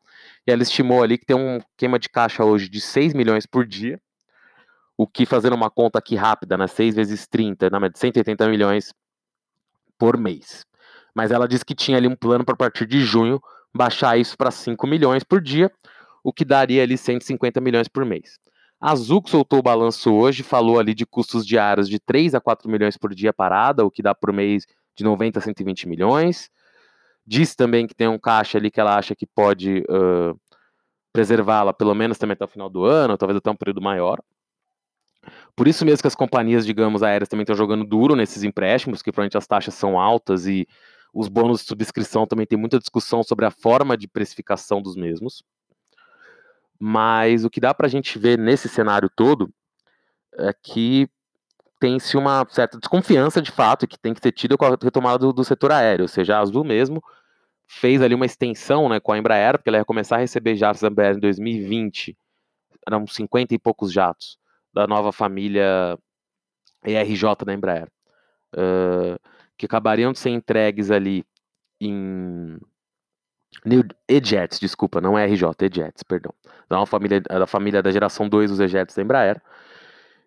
E 0.46 0.50
ela 0.50 0.62
estimou 0.62 1.02
ali 1.02 1.18
que 1.18 1.26
tem 1.26 1.36
um 1.36 1.60
queima 1.76 1.98
de 1.98 2.08
caixa 2.08 2.44
hoje 2.44 2.68
de 2.68 2.80
6 2.80 3.12
milhões 3.12 3.44
por 3.44 3.66
dia, 3.66 4.00
o 4.96 5.06
que 5.06 5.26
fazendo 5.26 5.54
uma 5.54 5.68
conta 5.68 5.98
aqui 5.98 6.16
rápida, 6.16 6.56
né, 6.56 6.66
6 6.66 6.94
vezes 6.94 7.26
30, 7.26 7.68
na 7.68 7.78
média 7.78 7.98
180 7.98 8.48
milhões 8.48 8.94
por 9.98 10.16
mês. 10.16 10.64
Mas 11.16 11.30
ela 11.30 11.48
disse 11.48 11.64
que 11.64 11.74
tinha 11.74 11.96
ali 11.96 12.06
um 12.06 12.14
plano 12.14 12.44
para 12.44 12.54
partir 12.54 12.84
de 12.86 13.00
junho 13.00 13.40
baixar 13.74 14.18
isso 14.18 14.36
para 14.36 14.50
5 14.50 14.86
milhões 14.86 15.24
por 15.24 15.40
dia, 15.40 15.72
o 16.22 16.30
que 16.30 16.44
daria 16.44 16.82
ali 16.82 16.98
150 16.98 17.58
milhões 17.58 17.88
por 17.88 18.04
mês. 18.04 18.38
A 18.78 18.92
que 18.94 19.30
soltou 19.30 19.60
o 19.60 19.62
balanço 19.62 20.12
hoje, 20.12 20.42
falou 20.42 20.78
ali 20.78 20.94
de 20.94 21.06
custos 21.06 21.46
diários 21.46 21.88
de 21.88 21.98
3 21.98 22.34
a 22.34 22.40
4 22.40 22.70
milhões 22.70 22.98
por 22.98 23.14
dia 23.14 23.32
parada, 23.32 23.82
o 23.82 23.90
que 23.90 24.02
dá 24.02 24.14
por 24.14 24.30
mês 24.30 24.66
de 24.94 25.04
90 25.04 25.38
a 25.38 25.42
120 25.42 25.88
milhões. 25.88 26.50
Disse 27.26 27.56
também 27.56 27.86
que 27.86 27.94
tem 27.94 28.08
um 28.08 28.18
caixa 28.18 28.58
ali 28.58 28.70
que 28.70 28.78
ela 28.78 28.94
acha 28.94 29.16
que 29.16 29.26
pode 29.26 29.84
uh, 29.88 30.38
preservá-la 31.14 31.72
pelo 31.72 31.94
menos 31.94 32.18
também 32.18 32.34
até 32.34 32.44
o 32.44 32.48
final 32.48 32.68
do 32.68 32.84
ano, 32.84 33.16
talvez 33.16 33.38
até 33.38 33.50
um 33.50 33.56
período 33.56 33.80
maior. 33.80 34.20
Por 35.56 35.66
isso 35.66 35.82
mesmo 35.86 36.02
que 36.02 36.08
as 36.08 36.14
companhias, 36.14 36.66
digamos, 36.66 37.02
aéreas 37.02 37.28
também 37.30 37.42
estão 37.42 37.56
jogando 37.56 37.86
duro 37.86 38.14
nesses 38.14 38.44
empréstimos, 38.44 39.00
que 39.00 39.10
provavelmente 39.10 39.38
as 39.38 39.46
taxas 39.46 39.72
são 39.72 39.98
altas 39.98 40.46
e 40.46 40.68
os 41.16 41.28
bônus 41.28 41.60
de 41.60 41.66
subscrição 41.66 42.26
também 42.26 42.44
tem 42.44 42.58
muita 42.58 42.78
discussão 42.78 43.22
sobre 43.22 43.46
a 43.46 43.50
forma 43.50 43.96
de 43.96 44.06
precificação 44.06 44.82
dos 44.82 44.94
mesmos. 44.94 45.42
Mas 46.78 47.42
o 47.42 47.48
que 47.48 47.58
dá 47.58 47.72
para 47.72 47.86
a 47.86 47.90
gente 47.90 48.18
ver 48.18 48.38
nesse 48.38 48.68
cenário 48.68 49.08
todo 49.08 49.50
é 50.38 50.52
que 50.52 51.08
tem-se 51.80 52.18
uma 52.18 52.46
certa 52.50 52.78
desconfiança 52.78 53.40
de 53.40 53.50
fato 53.50 53.86
que 53.86 53.98
tem 53.98 54.12
que 54.12 54.20
ser 54.20 54.32
tida 54.32 54.58
com 54.58 54.66
a 54.66 54.76
retomada 54.82 55.18
do, 55.18 55.32
do, 55.32 55.42
setor 55.42 55.72
aéreo, 55.72 56.04
ou 56.04 56.08
seja, 56.08 56.36
a 56.36 56.40
Azul 56.40 56.64
mesmo 56.64 57.02
fez 57.66 58.02
ali 58.02 58.14
uma 58.14 58.26
extensão 58.26 58.86
né, 58.86 59.00
com 59.00 59.12
a 59.12 59.18
Embraer, 59.18 59.56
porque 59.56 59.70
ela 59.70 59.78
ia 59.78 59.84
começar 59.86 60.16
a 60.16 60.20
receber 60.20 60.54
jatos 60.54 60.82
da 60.82 60.88
Embraer 60.88 61.16
em 61.16 61.20
2020, 61.20 62.16
eram 62.86 63.06
50 63.06 63.54
e 63.54 63.58
poucos 63.58 63.90
jatos 63.90 64.38
da 64.72 64.86
nova 64.86 65.12
família 65.12 65.98
ERJ 66.84 67.22
da 67.44 67.54
Embraer, 67.54 67.88
uh, 68.54 69.18
que 69.56 69.66
acabariam 69.66 70.12
de 70.12 70.18
ser 70.18 70.30
entregues 70.30 70.90
ali 70.90 71.24
em 71.80 72.58
E-Jets, 74.08 74.58
desculpa, 74.60 75.00
não 75.00 75.18
é 75.18 75.24
RJ, 75.26 75.48
E-Jets, 75.62 76.02
perdão. 76.02 76.32
Da, 76.68 76.84
família, 76.84 77.20
da 77.20 77.46
família 77.46 77.82
da 77.82 77.90
geração 77.90 78.28
2 78.28 78.50
dos 78.50 78.60
E-Jets 78.60 78.94
da 78.94 79.02
Embraer. 79.02 79.40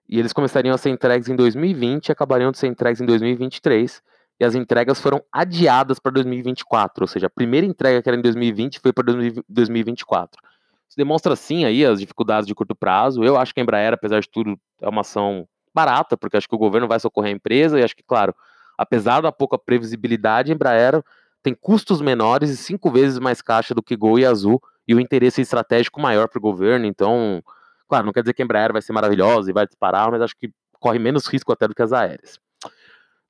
E 0.08 0.18
eles 0.20 0.34
começariam 0.34 0.74
a 0.74 0.78
ser 0.78 0.90
entregues 0.90 1.30
em 1.30 1.36
2020 1.36 2.08
e 2.08 2.12
acabariam 2.12 2.52
de 2.52 2.58
ser 2.58 2.68
entregues 2.68 3.00
em 3.00 3.06
2023. 3.06 4.02
E 4.40 4.46
as 4.46 4.56
entregas 4.56 5.00
foram 5.00 5.22
adiadas 5.32 6.00
para 6.00 6.14
2024, 6.14 7.04
ou 7.04 7.08
seja, 7.08 7.28
a 7.28 7.30
primeira 7.30 7.68
entrega 7.68 8.02
que 8.02 8.10
era 8.10 8.18
em 8.18 8.22
2020 8.22 8.80
foi 8.80 8.94
para 8.94 9.14
2024. 9.48 10.42
Isso 10.88 10.98
demonstra 10.98 11.36
sim 11.36 11.66
aí 11.66 11.86
as 11.86 12.00
dificuldades 12.00 12.48
de 12.48 12.56
curto 12.56 12.74
prazo. 12.74 13.24
Eu 13.24 13.38
acho 13.38 13.54
que 13.54 13.60
a 13.60 13.64
Embraer, 13.64 13.94
apesar 13.94 14.22
de 14.22 14.30
tudo, 14.30 14.58
é 14.82 14.90
uma 14.90 15.02
ação 15.02 15.48
barata, 15.74 16.18
porque 16.18 16.38
acho 16.38 16.48
que 16.48 16.56
o 16.56 16.60
governo 16.60 16.88
vai 16.88 17.00
socorrer 17.00 17.32
a 17.32 17.36
empresa 17.36 17.80
e 17.80 17.84
acho 17.84 17.96
que, 17.96 18.02
claro, 18.02 18.34
apesar 18.80 19.20
da 19.20 19.30
pouca 19.30 19.58
previsibilidade, 19.58 20.52
a 20.52 20.56
Embraer 20.56 21.04
tem 21.44 21.54
custos 21.54 22.02
menores 22.02 22.50
e 22.50 22.56
cinco 22.56 22.90
vezes 22.90 23.20
mais 23.20 23.42
caixa 23.42 23.76
do 23.76 23.84
que 23.84 23.94
Gol 23.94 24.18
e 24.18 24.26
Azul 24.26 24.62
e 24.88 24.96
o 24.96 25.02
interesse 25.02 25.42
estratégico 25.42 26.00
maior 26.00 26.30
para 26.30 26.40
o 26.40 26.42
governo. 26.42 26.86
Então, 26.86 27.44
claro, 27.90 28.06
não 28.06 28.14
quer 28.14 28.22
dizer 28.22 28.34
que 28.34 28.42
a 28.42 28.46
Embraer 28.46 28.72
vai 28.72 28.82
ser 28.82 28.94
maravilhosa 28.94 29.50
e 29.50 29.54
vai 29.54 29.66
disparar, 29.66 30.10
mas 30.10 30.22
acho 30.22 30.34
que 30.38 30.50
corre 30.80 30.98
menos 30.98 31.28
risco 31.28 31.52
até 31.52 31.68
do 31.68 31.76
que 31.76 31.82
as 31.82 31.92
aéreas. 31.92 32.40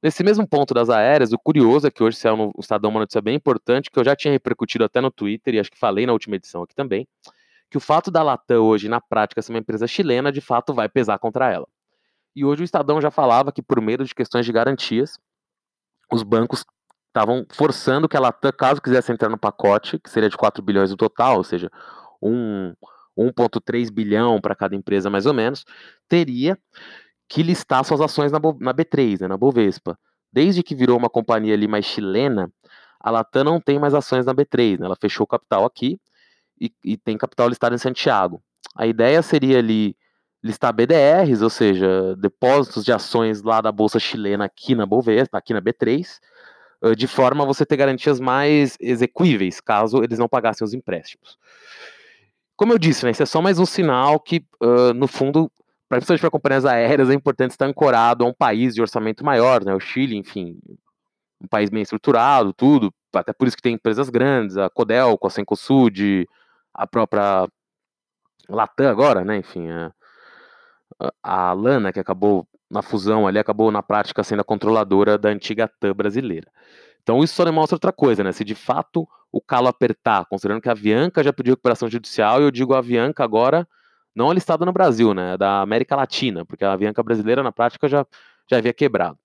Nesse 0.03 0.23
mesmo 0.23 0.47
ponto 0.47 0.71
das 0.71 0.87
aéreas, 0.87 1.33
o 1.33 1.39
curioso 1.39 1.87
é 1.87 1.91
que 1.91 2.03
hoje 2.03 2.15
saiu 2.17 2.37
no 2.37 2.53
Estadão 2.59 2.91
uma 2.91 2.99
notícia 2.99 3.19
bem 3.19 3.35
importante, 3.35 3.89
que 3.89 3.99
eu 3.99 4.03
já 4.03 4.15
tinha 4.15 4.31
repercutido 4.31 4.83
até 4.83 5.01
no 5.01 5.09
Twitter, 5.09 5.55
e 5.55 5.59
acho 5.59 5.71
que 5.71 5.79
falei 5.79 6.05
na 6.05 6.13
última 6.13 6.35
edição 6.35 6.61
aqui 6.61 6.75
também, 6.75 7.07
que 7.71 7.77
o 7.77 7.81
fato 7.81 8.11
da 8.11 8.21
Latam 8.21 8.59
hoje, 8.59 8.87
na 8.87 9.01
prática, 9.01 9.41
ser 9.41 9.51
uma 9.51 9.59
empresa 9.59 9.87
chilena, 9.87 10.31
de 10.31 10.41
fato 10.41 10.75
vai 10.75 10.87
pesar 10.87 11.17
contra 11.17 11.51
ela. 11.51 11.67
E 12.35 12.45
hoje 12.45 12.61
o 12.61 12.65
Estadão 12.65 13.01
já 13.01 13.09
falava 13.09 13.51
que, 13.51 13.61
por 13.61 13.81
meio 13.81 14.03
de 14.05 14.13
questões 14.13 14.45
de 14.45 14.51
garantias, 14.51 15.19
os 16.11 16.23
bancos 16.23 16.65
estavam 17.07 17.45
forçando 17.51 18.07
que 18.07 18.15
a 18.15 18.19
Latam, 18.19 18.51
caso 18.51 18.81
quisesse 18.81 19.11
entrar 19.11 19.29
no 19.29 19.37
pacote, 19.37 19.99
que 19.99 20.09
seria 20.09 20.29
de 20.29 20.37
4 20.37 20.61
bilhões 20.63 20.91
no 20.91 20.97
total, 20.97 21.37
ou 21.37 21.43
seja, 21.43 21.69
um 22.21 22.73
1,3 23.17 23.91
bilhão 23.91 24.39
para 24.39 24.55
cada 24.55 24.75
empresa 24.75 25.09
mais 25.09 25.25
ou 25.25 25.33
menos, 25.33 25.65
teria 26.07 26.57
que 27.27 27.43
listar 27.43 27.83
suas 27.83 28.01
ações 28.01 28.31
na, 28.31 28.39
na 28.59 28.73
B3, 28.73 29.21
né, 29.21 29.27
na 29.27 29.37
Bovespa. 29.37 29.97
Desde 30.31 30.63
que 30.63 30.75
virou 30.75 30.97
uma 30.97 31.09
companhia 31.09 31.53
ali 31.53 31.67
mais 31.67 31.85
chilena, 31.85 32.51
a 32.99 33.11
Latam 33.11 33.43
não 33.43 33.59
tem 33.59 33.77
mais 33.79 33.93
ações 33.93 34.25
na 34.25 34.33
B3, 34.33 34.79
né, 34.79 34.85
ela 34.85 34.95
fechou 34.99 35.25
o 35.25 35.27
capital 35.27 35.65
aqui 35.65 35.99
e, 36.59 36.71
e 36.83 36.97
tem 36.97 37.17
capital 37.17 37.49
listado 37.49 37.75
em 37.75 37.79
Santiago. 37.79 38.41
A 38.75 38.87
ideia 38.87 39.21
seria 39.21 39.59
ali 39.59 39.95
listar 40.43 40.74
BDRs, 40.74 41.41
ou 41.41 41.50
seja, 41.50 42.15
depósitos 42.15 42.86
de 42.86 42.91
ações 42.91 43.41
lá 43.41 43.62
da 43.62 43.72
bolsa 43.72 44.00
chilena 44.00 44.46
aqui 44.46 44.74
na 44.74 44.86
Bovespa, 44.86 45.38
aqui 45.38 45.53
na 45.53 45.62
B3, 45.62 46.19
de 46.96 47.08
forma 47.08 47.43
a 47.43 47.48
você 47.48 47.65
ter 47.65 47.75
garantias 47.75 48.19
mais 48.19 48.77
execuíveis, 48.79 49.60
caso 49.60 50.01
eles 50.01 50.17
não 50.17 50.29
pagassem 50.29 50.63
os 50.63 50.74
empréstimos. 50.74 51.38
Como 52.55 52.74
eu 52.74 52.77
disse, 52.77 53.05
né, 53.05 53.12
isso 53.12 53.24
é 53.24 53.25
só 53.25 53.41
mais 53.41 53.60
um 53.60 53.65
sinal 53.65 54.19
que, 54.19 54.46
uh, 54.62 54.93
no 54.93 55.08
fundo, 55.08 55.50
principalmente 55.88 56.22
para 56.22 56.29
companhias 56.29 56.65
aéreas, 56.65 57.10
é 57.10 57.13
importante 57.13 57.51
estar 57.51 57.65
ancorado 57.65 58.24
a 58.24 58.27
um 58.27 58.34
país 58.34 58.75
de 58.75 58.81
orçamento 58.81 59.24
maior, 59.24 59.63
né, 59.63 59.74
o 59.74 59.79
Chile, 59.79 60.17
enfim, 60.17 60.60
um 61.41 61.48
país 61.48 61.69
bem 61.69 61.81
estruturado, 61.81 62.53
tudo, 62.53 62.93
até 63.13 63.31
por 63.31 63.48
isso 63.48 63.55
que 63.55 63.63
tem 63.63 63.75
empresas 63.75 64.10
grandes, 64.10 64.58
a 64.58 64.69
Codel, 64.69 65.17
com 65.17 65.27
a 65.27 65.29
Cencosud, 65.29 66.27
a 66.74 66.86
própria 66.86 67.48
Latam 68.50 68.89
agora, 68.89 69.24
né, 69.24 69.38
enfim, 69.38 69.67
a 71.24 71.53
Lana, 71.53 71.91
que 71.91 72.00
acabou 72.00 72.48
na 72.69 72.81
fusão 72.81 73.27
ali, 73.27 73.39
acabou 73.39 73.72
na 73.72 73.81
prática 73.81 74.24
sendo 74.24 74.41
a 74.41 74.43
controladora 74.43 75.17
da 75.17 75.29
antiga 75.29 75.67
TAM 75.79 75.93
brasileira. 75.93 76.48
Então 77.01 77.24
isso 77.24 77.34
só 77.34 77.43
demonstra 77.43 77.75
outra 77.75 77.91
coisa, 77.91 78.24
né? 78.24 78.31
Se 78.31 78.43
de 78.43 78.55
fato 78.55 79.08
o 79.31 79.41
calo 79.41 79.67
apertar, 79.67 80.25
considerando 80.25 80.62
que 80.62 80.69
a 80.69 80.74
Avianca 80.74 81.24
já 81.24 81.34
pediu 81.34 81.53
recuperação 81.53 81.89
judicial, 81.89 82.41
e 82.41 82.43
eu 82.43 82.51
digo 82.51 82.74
a 82.74 82.79
Avianca 82.79 83.24
agora 83.24 83.67
não 84.15 84.31
listada 84.34 84.65
no 84.65 84.74
Brasil, 84.74 85.13
né? 85.13 85.38
Da 85.38 85.62
América 85.62 85.96
Latina, 85.96 86.46
porque 86.46 86.63
a 86.63 86.74
Avianca 86.74 87.01
brasileira 87.01 87.41
na 87.41 87.51
prática 87.51 87.88
já, 87.88 88.05
já 88.50 88.58
havia 88.58 88.74
quebrado. 88.74 89.17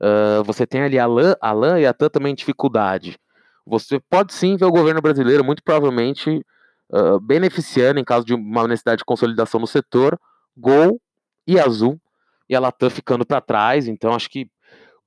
Uh, 0.00 0.44
você 0.44 0.66
tem 0.66 0.82
ali 0.82 0.98
a 0.98 1.06
LAN, 1.06 1.34
a 1.40 1.52
LAN 1.52 1.80
e 1.80 1.86
a 1.86 1.92
TAM 1.94 2.10
também 2.10 2.32
em 2.32 2.36
dificuldade. 2.36 3.18
Você 3.64 3.98
pode 4.10 4.34
sim 4.34 4.56
ver 4.56 4.66
o 4.66 4.70
governo 4.70 5.00
brasileiro, 5.00 5.44
muito 5.44 5.62
provavelmente, 5.62 6.44
uh, 6.92 7.18
beneficiando, 7.18 7.98
em 7.98 8.04
caso 8.04 8.24
de 8.24 8.34
uma 8.34 8.68
necessidade 8.68 8.98
de 8.98 9.04
consolidação 9.04 9.58
no 9.58 9.66
setor, 9.66 10.18
Gol 10.56 11.00
e 11.46 11.58
Azul, 11.58 12.00
e 12.48 12.54
a 12.54 12.60
Latam 12.60 12.90
ficando 12.90 13.24
para 13.26 13.40
trás. 13.40 13.88
Então, 13.88 14.12
acho 14.12 14.30
que 14.30 14.50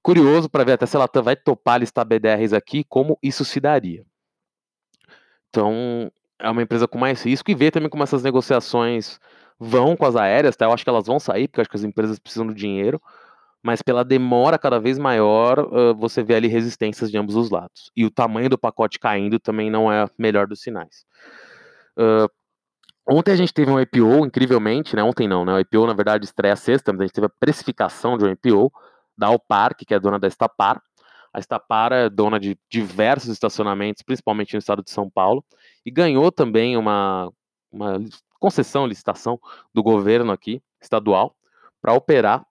curioso 0.01 0.50
para 0.50 0.63
ver 0.63 0.74
até 0.74 0.86
se 0.86 0.96
a 0.96 1.00
Latam 1.00 1.24
vai 1.24 1.36
topar 1.36 1.79
listar 1.79 2.06
BDRs 2.06 2.53
aqui, 2.53 2.84
como 2.84 3.18
isso 3.22 3.44
se 3.44 3.60
daria. 3.60 4.06
Então, 5.50 6.12
é 6.39 6.50
uma 6.50 6.62
empresa 6.62 6.88
com 6.88 6.98
mais 6.98 7.24
risco 7.24 7.50
e 7.51 7.56
ver 7.56 7.72
também 7.72 7.89
como 7.89 8.03
essas 8.03 8.24
negociações 8.24 9.20
vão 9.60 9.96
com 9.96 10.06
as 10.06 10.15
aéreas, 10.15 10.56
tá? 10.56 10.65
Eu 10.65 10.72
acho 10.72 10.84
que 10.84 10.89
elas 10.89 11.08
vão 11.08 11.20
sair, 11.20 11.48
porque 11.48 11.62
acho 11.62 11.70
que 11.70 11.75
as 11.75 11.84
empresas 11.84 12.18
precisam 12.18 12.48
do 12.48 12.53
dinheiro, 12.53 13.01
mas 13.62 13.82
pela 13.82 14.06
demora 14.06 14.58
cada 14.58 14.79
vez 14.79 14.98
maior, 14.98 15.60
uh, 15.60 15.94
você 15.96 16.24
vê 16.24 16.36
ali 16.36 16.48
resistências 16.48 17.12
de 17.12 17.18
ambos 17.18 17.36
os 17.36 17.50
lados. 17.50 17.91
E 17.96 18.06
o 18.06 18.12
tamanho 18.12 18.50
do 18.50 18.58
pacote 18.58 18.98
caindo 18.98 19.38
também 19.38 19.70
não 19.70 19.91
é 19.91 20.06
melhor 20.18 20.48
dos 20.48 20.62
sinais. 20.62 21.06
Uh, 21.98 22.29
ontem 23.09 23.31
a 23.31 23.35
gente 23.35 23.53
teve 23.53 23.71
um 23.71 23.79
IPO, 23.79 24.25
incrivelmente, 24.25 24.95
né? 24.95 25.03
Ontem 25.03 25.27
não, 25.27 25.43
né? 25.43 25.53
O 25.53 25.59
IPO, 25.59 25.87
na 25.87 25.93
verdade, 25.93 26.25
estreia 26.25 26.55
sexta, 26.55 26.91
mas 26.91 27.01
a 27.01 27.03
gente 27.05 27.13
teve 27.13 27.27
a 27.27 27.31
precificação 27.39 28.17
de 28.17 28.25
um 28.25 28.29
IPO 28.29 28.71
da 29.17 29.27
Alpark, 29.27 29.83
que 29.85 29.93
é 29.93 29.99
dona 29.99 30.19
da 30.19 30.27
Estapar. 30.27 30.81
A 31.33 31.39
Estapar 31.39 31.91
é 31.91 32.09
dona 32.09 32.39
de 32.39 32.57
diversos 32.69 33.29
estacionamentos, 33.29 34.01
principalmente 34.01 34.53
no 34.53 34.59
estado 34.59 34.83
de 34.83 34.89
São 34.89 35.09
Paulo, 35.09 35.43
e 35.85 35.91
ganhou 35.91 36.31
também 36.31 36.77
uma, 36.77 37.31
uma 37.71 37.99
concessão, 38.39 38.87
licitação 38.87 39.39
do 39.73 39.83
governo 39.83 40.31
aqui, 40.31 40.61
estadual, 40.81 41.35
para 41.81 41.93
operar 41.93 42.45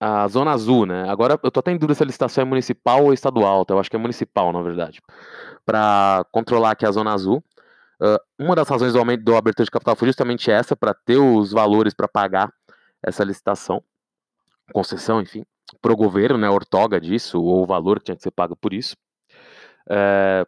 a 0.00 0.28
Zona 0.28 0.52
Azul, 0.52 0.86
né? 0.86 1.08
Agora 1.08 1.38
eu 1.42 1.50
tô 1.50 1.60
até 1.60 1.72
em 1.72 1.76
dúvida 1.76 1.94
se 1.94 2.02
a 2.02 2.06
licitação 2.06 2.42
é 2.42 2.44
municipal 2.44 3.04
ou 3.04 3.12
estadual, 3.12 3.64
tá? 3.64 3.74
eu 3.74 3.80
acho 3.80 3.90
que 3.90 3.96
é 3.96 3.98
municipal, 3.98 4.52
na 4.52 4.62
verdade, 4.62 5.00
para 5.66 6.24
controlar 6.30 6.72
aqui 6.72 6.86
a 6.86 6.90
Zona 6.90 7.12
Azul. 7.12 7.42
Uh, 8.00 8.18
uma 8.38 8.54
das 8.54 8.68
razões 8.68 8.92
do 8.92 8.98
aumento 8.98 9.24
do 9.24 9.36
abertura 9.36 9.64
de 9.64 9.70
capital 9.70 9.96
foi 9.96 10.08
justamente 10.08 10.50
essa, 10.50 10.76
para 10.76 10.94
ter 10.94 11.18
os 11.18 11.50
valores 11.50 11.94
para 11.94 12.06
pagar 12.06 12.52
essa 13.02 13.24
licitação, 13.24 13.82
concessão, 14.72 15.20
enfim, 15.20 15.44
para 15.82 15.92
o 15.92 15.96
governo, 15.96 16.38
né? 16.38 16.48
Ortoga 16.48 17.00
disso, 17.00 17.42
ou 17.42 17.62
o 17.62 17.66
valor 17.66 17.98
que 17.98 18.06
tinha 18.06 18.16
que 18.16 18.22
ser 18.22 18.30
pago 18.30 18.56
por 18.56 18.72
isso. 18.72 18.96
É, 19.90 20.46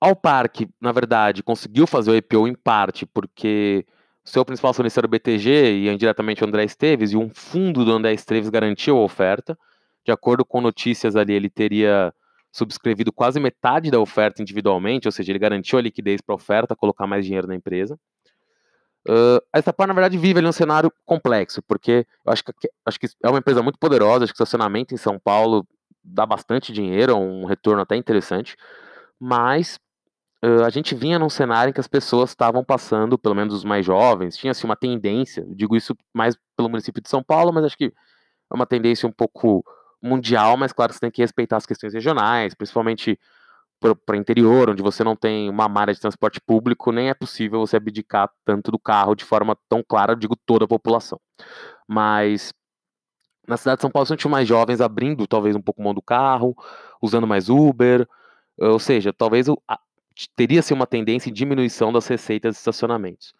ao 0.00 0.14
parque, 0.14 0.68
na 0.80 0.92
verdade, 0.92 1.42
conseguiu 1.42 1.86
fazer 1.86 2.10
o 2.10 2.16
IPO 2.16 2.46
em 2.46 2.54
parte 2.54 3.06
porque 3.06 3.86
seu 4.24 4.44
principal 4.44 4.70
acionista 4.72 5.00
era 5.00 5.06
o 5.06 5.10
BTG 5.10 5.72
e 5.72 5.88
indiretamente 5.88 6.42
o 6.42 6.46
André 6.46 6.64
Esteves, 6.64 7.12
e 7.12 7.16
um 7.16 7.30
fundo 7.32 7.84
do 7.84 7.92
André 7.92 8.12
Esteves 8.12 8.48
garantiu 8.50 8.96
a 8.98 9.02
oferta. 9.02 9.58
De 10.04 10.12
acordo 10.12 10.44
com 10.44 10.60
notícias 10.60 11.16
ali, 11.16 11.32
ele 11.32 11.48
teria 11.48 12.12
subscrevido 12.56 13.12
quase 13.12 13.38
metade 13.38 13.90
da 13.90 14.00
oferta 14.00 14.40
individualmente, 14.40 15.06
ou 15.06 15.12
seja, 15.12 15.30
ele 15.30 15.38
garantiu 15.38 15.78
a 15.78 15.82
liquidez 15.82 16.22
para 16.22 16.34
a 16.34 16.36
oferta, 16.36 16.74
colocar 16.74 17.06
mais 17.06 17.24
dinheiro 17.24 17.46
na 17.46 17.54
empresa. 17.54 17.98
Uh, 19.06 19.38
a 19.52 19.58
Estapar, 19.58 19.86
na 19.86 19.94
verdade, 19.94 20.16
vive 20.16 20.38
ali 20.38 20.48
um 20.48 20.52
cenário 20.52 20.90
complexo, 21.04 21.62
porque 21.62 22.06
eu 22.24 22.32
acho 22.32 22.42
que, 22.42 22.52
acho 22.84 22.98
que 22.98 23.06
é 23.22 23.28
uma 23.28 23.38
empresa 23.38 23.62
muito 23.62 23.78
poderosa, 23.78 24.24
acho 24.24 24.32
que 24.32 24.40
o 24.40 24.42
estacionamento 24.42 24.94
em 24.94 24.96
São 24.96 25.18
Paulo 25.18 25.66
dá 26.02 26.24
bastante 26.24 26.72
dinheiro, 26.72 27.12
é 27.12 27.14
um 27.14 27.44
retorno 27.44 27.82
até 27.82 27.94
interessante, 27.94 28.56
mas 29.20 29.78
uh, 30.42 30.64
a 30.64 30.70
gente 30.70 30.94
vinha 30.94 31.18
num 31.18 31.28
cenário 31.28 31.70
em 31.70 31.74
que 31.74 31.80
as 31.80 31.86
pessoas 31.86 32.30
estavam 32.30 32.64
passando, 32.64 33.18
pelo 33.18 33.34
menos 33.34 33.52
os 33.52 33.64
mais 33.64 33.84
jovens, 33.84 34.36
tinha 34.36 34.52
assim, 34.52 34.66
uma 34.66 34.76
tendência, 34.76 35.46
digo 35.50 35.76
isso 35.76 35.94
mais 36.12 36.36
pelo 36.56 36.70
município 36.70 37.02
de 37.02 37.10
São 37.10 37.22
Paulo, 37.22 37.52
mas 37.52 37.64
acho 37.64 37.76
que 37.76 37.92
é 38.50 38.54
uma 38.54 38.66
tendência 38.66 39.06
um 39.06 39.12
pouco 39.12 39.62
mundial, 40.02 40.56
mas 40.56 40.72
claro 40.72 40.90
que 40.90 40.96
você 40.96 41.00
tem 41.00 41.10
que 41.10 41.22
respeitar 41.22 41.56
as 41.56 41.66
questões 41.66 41.94
regionais, 41.94 42.54
principalmente 42.54 43.18
para 43.80 44.14
o 44.14 44.16
interior, 44.16 44.70
onde 44.70 44.82
você 44.82 45.04
não 45.04 45.14
tem 45.14 45.50
uma 45.50 45.68
malha 45.68 45.92
de 45.92 46.00
transporte 46.00 46.40
público, 46.40 46.90
nem 46.90 47.10
é 47.10 47.14
possível 47.14 47.60
você 47.60 47.76
abdicar 47.76 48.30
tanto 48.44 48.70
do 48.70 48.78
carro 48.78 49.14
de 49.14 49.24
forma 49.24 49.56
tão 49.68 49.82
clara, 49.86 50.12
eu 50.12 50.16
digo 50.16 50.34
toda 50.34 50.64
a 50.64 50.68
população. 50.68 51.20
Mas 51.86 52.52
na 53.46 53.56
cidade 53.56 53.78
de 53.78 53.82
São 53.82 53.90
Paulo, 53.90 54.06
são 54.06 54.30
mais 54.30 54.48
jovens 54.48 54.80
abrindo 54.80 55.26
talvez 55.26 55.54
um 55.54 55.62
pouco 55.62 55.82
mão 55.82 55.94
do 55.94 56.02
carro, 56.02 56.56
usando 57.00 57.26
mais 57.26 57.48
Uber, 57.48 58.06
ou 58.58 58.78
seja, 58.78 59.12
talvez 59.12 59.48
o, 59.48 59.60
teria 60.34 60.62
se 60.62 60.72
uma 60.72 60.86
tendência 60.86 61.30
em 61.30 61.32
diminuição 61.32 61.92
das 61.92 62.06
receitas 62.06 62.54
de 62.54 62.58
estacionamentos. 62.58 63.34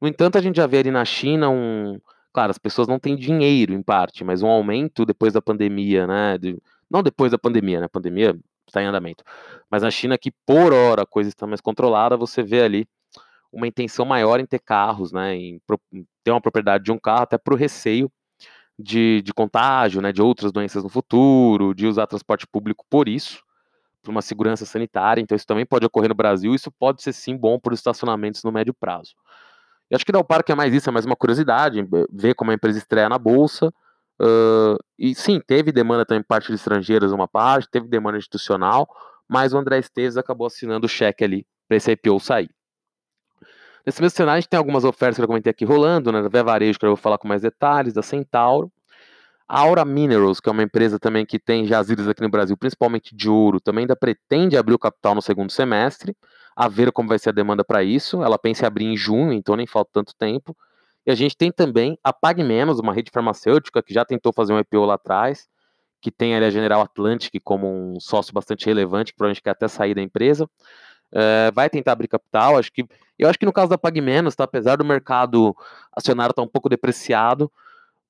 No 0.00 0.08
entanto, 0.08 0.36
a 0.36 0.40
gente 0.40 0.56
já 0.56 0.66
vê 0.66 0.78
ali 0.78 0.90
na 0.90 1.04
China 1.04 1.48
um. 1.48 2.00
Claro, 2.32 2.50
as 2.50 2.58
pessoas 2.58 2.88
não 2.88 2.98
têm 2.98 3.14
dinheiro 3.14 3.72
em 3.74 3.82
parte, 3.82 4.24
mas 4.24 4.42
um 4.42 4.48
aumento 4.48 5.04
depois 5.04 5.32
da 5.32 5.42
pandemia, 5.42 6.06
né? 6.06 6.38
De, 6.38 6.58
não 6.90 7.02
depois 7.02 7.30
da 7.32 7.38
pandemia, 7.38 7.80
né? 7.80 7.86
A 7.86 7.88
pandemia 7.88 8.38
está 8.66 8.82
em 8.82 8.86
andamento. 8.86 9.22
Mas 9.70 9.82
na 9.82 9.90
China, 9.90 10.16
que 10.16 10.32
por 10.46 10.72
hora 10.72 11.02
a 11.02 11.06
coisa 11.06 11.28
está 11.28 11.46
mais 11.46 11.60
controlada, 11.60 12.16
você 12.16 12.42
vê 12.42 12.62
ali 12.62 12.88
uma 13.52 13.66
intenção 13.66 14.06
maior 14.06 14.40
em 14.40 14.46
ter 14.46 14.60
carros, 14.60 15.12
né? 15.12 15.34
Em, 15.36 15.60
em 15.92 16.06
ter 16.24 16.30
uma 16.30 16.40
propriedade 16.40 16.84
de 16.84 16.92
um 16.92 16.98
carro, 16.98 17.22
até 17.22 17.36
para 17.36 17.52
o 17.52 17.56
receio 17.56 18.10
de, 18.78 19.22
de 19.22 19.34
contágio, 19.34 20.00
né? 20.00 20.12
De 20.12 20.22
outras 20.22 20.52
doenças 20.52 20.82
no 20.82 20.88
futuro, 20.88 21.74
de 21.74 21.86
usar 21.86 22.06
transporte 22.06 22.46
público 22.46 22.84
por 22.88 23.08
isso 23.08 23.42
para 24.02 24.10
uma 24.10 24.22
segurança 24.22 24.66
sanitária, 24.66 25.20
então 25.20 25.36
isso 25.36 25.46
também 25.46 25.64
pode 25.64 25.86
ocorrer 25.86 26.08
no 26.08 26.14
Brasil, 26.14 26.54
isso 26.54 26.70
pode 26.72 27.02
ser 27.02 27.12
sim 27.12 27.36
bom 27.36 27.58
para 27.58 27.72
os 27.72 27.78
estacionamentos 27.78 28.42
no 28.42 28.50
médio 28.50 28.74
prazo. 28.74 29.14
E 29.92 29.94
acho 29.94 30.06
que 30.06 30.16
o 30.16 30.24
Parque 30.24 30.50
é 30.50 30.54
mais 30.54 30.72
isso, 30.72 30.88
é 30.88 30.92
mais 30.92 31.04
uma 31.04 31.14
curiosidade, 31.14 31.80
eh, 31.80 31.84
ver 32.10 32.34
como 32.34 32.50
a 32.50 32.54
empresa 32.54 32.78
estreia 32.78 33.10
na 33.10 33.18
Bolsa, 33.18 33.68
uh, 34.18 34.78
e 34.98 35.14
sim, 35.14 35.38
teve 35.38 35.70
demanda 35.70 36.06
também 36.06 36.22
parte 36.22 36.48
de 36.48 36.54
estrangeiros 36.54 37.12
uma 37.12 37.28
parte, 37.28 37.68
teve 37.70 37.86
demanda 37.88 38.16
institucional, 38.16 38.88
mas 39.28 39.52
o 39.52 39.58
André 39.58 39.78
Esteves 39.80 40.16
acabou 40.16 40.46
assinando 40.46 40.86
o 40.86 40.88
cheque 40.88 41.22
ali 41.22 41.46
para 41.68 41.76
esse 41.76 41.92
IPO 41.92 42.18
sair. 42.20 42.48
Nesse 43.84 44.00
mesmo 44.00 44.16
cenário, 44.16 44.38
a 44.38 44.40
gente 44.40 44.48
tem 44.48 44.56
algumas 44.56 44.82
ofertas 44.82 45.16
que 45.16 45.22
eu 45.22 45.26
comentei 45.26 45.50
aqui 45.50 45.66
rolando, 45.66 46.10
né, 46.10 46.22
da 46.22 46.28
Via 46.30 46.42
Varejo, 46.42 46.78
que 46.78 46.86
eu 46.86 46.90
vou 46.90 46.96
falar 46.96 47.18
com 47.18 47.28
mais 47.28 47.42
detalhes, 47.42 47.92
da 47.92 48.00
Centauro, 48.00 48.72
a 49.46 49.60
Aura 49.60 49.84
Minerals, 49.84 50.40
que 50.40 50.48
é 50.48 50.52
uma 50.52 50.62
empresa 50.62 50.98
também 50.98 51.26
que 51.26 51.38
tem 51.38 51.66
jazidas 51.66 52.08
aqui 52.08 52.22
no 52.22 52.30
Brasil, 52.30 52.56
principalmente 52.56 53.14
de 53.14 53.28
ouro, 53.28 53.60
também 53.60 53.82
ainda 53.82 53.94
pretende 53.94 54.56
abrir 54.56 54.72
o 54.72 54.78
capital 54.78 55.14
no 55.14 55.20
segundo 55.20 55.52
semestre, 55.52 56.16
a 56.56 56.68
ver 56.68 56.92
como 56.92 57.08
vai 57.08 57.18
ser 57.18 57.30
a 57.30 57.32
demanda 57.32 57.64
para 57.64 57.82
isso. 57.82 58.22
Ela 58.22 58.38
pensa 58.38 58.64
em 58.64 58.66
abrir 58.66 58.84
em 58.84 58.96
junho, 58.96 59.32
então 59.32 59.56
nem 59.56 59.66
falta 59.66 59.90
tanto 59.92 60.14
tempo. 60.14 60.56
E 61.06 61.10
a 61.10 61.14
gente 61.14 61.36
tem 61.36 61.50
também 61.50 61.98
a 62.02 62.12
Pag 62.12 62.42
Menos, 62.44 62.78
uma 62.78 62.92
rede 62.92 63.10
farmacêutica 63.12 63.82
que 63.82 63.92
já 63.92 64.04
tentou 64.04 64.32
fazer 64.32 64.52
um 64.52 64.58
IPO 64.58 64.84
lá 64.84 64.94
atrás, 64.94 65.48
que 66.00 66.10
tem 66.10 66.34
ali 66.34 66.44
a 66.44 66.50
General 66.50 66.80
Atlantic 66.82 67.40
como 67.42 67.66
um 67.68 68.00
sócio 68.00 68.32
bastante 68.32 68.66
relevante, 68.66 69.12
que 69.12 69.16
provavelmente 69.16 69.42
quer 69.42 69.50
até 69.50 69.68
sair 69.68 69.94
da 69.94 70.02
empresa. 70.02 70.48
É, 71.14 71.50
vai 71.52 71.68
tentar 71.68 71.92
abrir 71.92 72.08
capital, 72.08 72.56
acho 72.56 72.72
que 72.72 72.86
eu 73.18 73.28
acho 73.28 73.38
que 73.38 73.44
no 73.44 73.52
caso 73.52 73.68
da 73.68 73.76
Pag 73.76 74.00
Menos, 74.00 74.34
tá, 74.34 74.44
apesar 74.44 74.76
do 74.76 74.84
mercado 74.84 75.54
acionário 75.94 76.32
estar 76.32 76.42
tá 76.42 76.46
um 76.46 76.50
pouco 76.50 76.68
depreciado, 76.68 77.52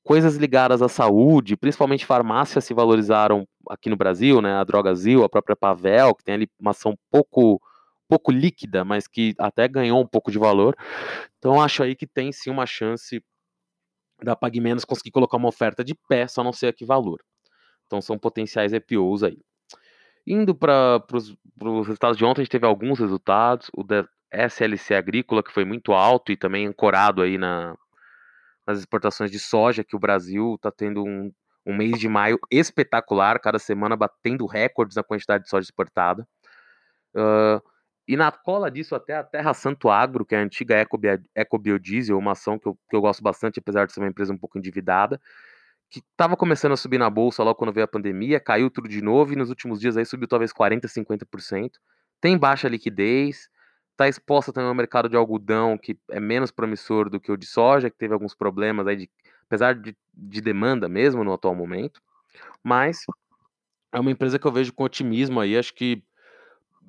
coisas 0.05 0.37
ligadas 0.37 0.83
à 0.83 0.89
saúde, 0.89 1.57
principalmente 1.57 2.07
farmácias 2.07 2.65
se 2.65 2.75
valorizaram 2.75 3.47
aqui 3.69 3.91
no 3.91 3.97
Brasil, 3.97 4.41
né? 4.41 4.55
A 4.55 4.65
Drogazil, 4.65 5.25
a 5.25 5.29
própria 5.29 5.57
Pavel, 5.57 6.15
que 6.15 6.25
tem 6.25 6.35
ali 6.35 6.49
uma 6.59 6.71
ação 6.71 6.97
pouco 7.11 7.61
pouco 8.13 8.31
líquida, 8.31 8.85
mas 8.85 9.09
que 9.09 9.35
até 9.39 9.67
ganhou 9.67 9.99
um 9.99 10.07
pouco 10.07 10.31
de 10.31 10.39
valor. 10.39 10.77
Então 11.39 11.63
acho 11.63 11.83
aí 11.83 11.97
que 11.97 12.07
tem 12.07 12.31
sim 12.31 12.51
uma 12.51 12.67
chance 12.67 13.25
da 14.23 14.37
PagMenos 14.37 14.85
conseguir 14.85 15.11
colocar 15.11 15.39
uma 15.39 15.49
oferta 15.49 15.83
de 15.83 15.95
pé, 15.95 16.29
só 16.29 16.45
não 16.45 16.53
sei 16.53 16.69
a 16.69 16.73
que 16.75 16.85
valor. 16.85 17.25
Então 17.87 18.03
são 18.03 18.19
potenciais 18.19 18.75
EPOs 18.75 19.23
aí. 19.23 19.39
Indo 20.27 20.55
para 20.55 21.03
os 21.11 21.87
resultados 21.87 22.19
de 22.19 22.25
ontem, 22.25 22.43
a 22.43 22.45
gente 22.45 22.51
teve 22.51 22.67
alguns 22.67 22.99
resultados. 22.99 23.71
O 23.75 23.83
da 23.83 24.07
SLC 24.31 24.95
Agrícola, 24.95 25.43
que 25.43 25.51
foi 25.51 25.65
muito 25.65 25.93
alto 25.95 26.31
e 26.31 26.37
também 26.37 26.67
ancorado 26.67 27.23
aí 27.23 27.39
na, 27.39 27.75
nas 28.67 28.79
exportações 28.79 29.31
de 29.31 29.39
soja, 29.39 29.83
que 29.83 29.97
o 29.97 29.99
Brasil 29.99 30.55
está 30.57 30.71
tendo 30.71 31.03
um, 31.03 31.33
um 31.67 31.75
mês 31.75 31.99
de 31.99 32.09
maio 32.11 32.39
espetacular, 32.51 33.41
cada 33.41 33.59
semana 33.59 33.97
batendo 33.97 34.45
recordes 34.45 34.97
na 34.97 35.03
quantidade 35.03 35.45
de 35.45 35.51
soja 35.51 35.65
exportada. 35.65 36.29
Uh, 37.15 37.72
e 38.07 38.17
na 38.17 38.33
cola 38.33 38.71
disso, 38.71 38.95
até 38.95 39.17
a 39.17 39.23
Terra 39.23 39.55
Santo 39.55 39.89
Agro, 39.89 40.25
que 40.25 40.35
é 40.35 40.39
a 40.39 40.43
antiga 40.43 40.87
Ecobiodiesel, 41.35 42.19
uma 42.19 42.33
ação 42.33 42.59
que 42.59 42.67
eu, 42.67 42.77
que 42.91 42.97
eu 42.97 43.01
gosto 43.01 43.23
bastante, 43.23 43.61
apesar 43.61 43.87
de 43.87 43.93
ser 43.93 44.01
uma 44.01 44.09
empresa 44.09 44.33
um 44.33 44.39
pouco 44.39 44.59
endividada, 44.59 45.21
que 45.89 46.01
estava 46.01 46.37
começando 46.37 46.73
a 46.73 46.77
subir 46.77 46.99
na 46.99 47.09
bolsa 47.09 47.43
logo 47.43 47.57
quando 47.57 47.73
veio 47.73 47.85
a 47.85 47.89
pandemia, 47.89 48.41
caiu 48.41 48.71
tudo 48.71 48.89
de 48.89 49.03
novo 49.03 49.33
e 49.33 49.37
nos 49.37 49.51
últimos 49.51 49.79
dias 49.79 49.97
aí 49.97 50.05
subiu 50.05 50.27
talvez 50.27 50.53
40%, 50.53 50.87
50%. 50.89 51.71
Tem 52.21 52.37
baixa 52.37 52.69
liquidez, 52.69 53.49
está 53.91 54.09
exposta 54.09 54.53
também 54.53 54.69
ao 54.69 54.75
mercado 54.75 55.09
de 55.09 55.17
algodão, 55.17 55.79
que 55.79 55.97
é 56.11 56.19
menos 56.19 56.51
promissor 56.51 57.09
do 57.09 57.21
que 57.21 57.31
o 57.31 57.37
de 57.37 57.47
soja, 57.47 57.91
que 57.91 57.97
teve 57.97 58.15
alguns 58.15 58.35
problemas 58.35 58.87
aí, 58.87 58.97
de, 58.97 59.11
apesar 59.47 59.75
de, 59.75 59.97
de 60.15 60.41
demanda 60.41 60.89
mesmo 60.89 61.23
no 61.23 61.33
atual 61.33 61.55
momento. 61.55 62.01
Mas 62.65 63.05
é 63.93 64.01
uma 64.01 64.11
empresa 64.11 64.39
que 64.39 64.47
eu 64.47 64.53
vejo 64.53 64.73
com 64.73 64.85
otimismo 64.85 65.39
aí, 65.39 65.57
acho 65.57 65.75
que 65.75 66.03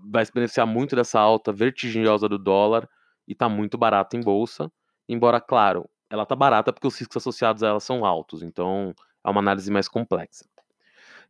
vai 0.03 0.25
se 0.25 0.31
beneficiar 0.33 0.67
muito 0.67 0.95
dessa 0.95 1.19
alta 1.19 1.51
vertiginosa 1.51 2.27
do 2.27 2.37
dólar 2.37 2.87
e 3.27 3.33
está 3.33 3.47
muito 3.47 3.77
barata 3.77 4.17
em 4.17 4.21
bolsa. 4.21 4.71
Embora, 5.07 5.39
claro, 5.39 5.89
ela 6.09 6.23
está 6.23 6.35
barata 6.35 6.71
porque 6.71 6.87
os 6.87 6.97
riscos 6.99 7.17
associados 7.17 7.63
a 7.63 7.69
ela 7.69 7.79
são 7.79 8.05
altos, 8.05 8.43
então 8.43 8.93
é 9.25 9.29
uma 9.29 9.39
análise 9.39 9.71
mais 9.71 9.87
complexa. 9.87 10.45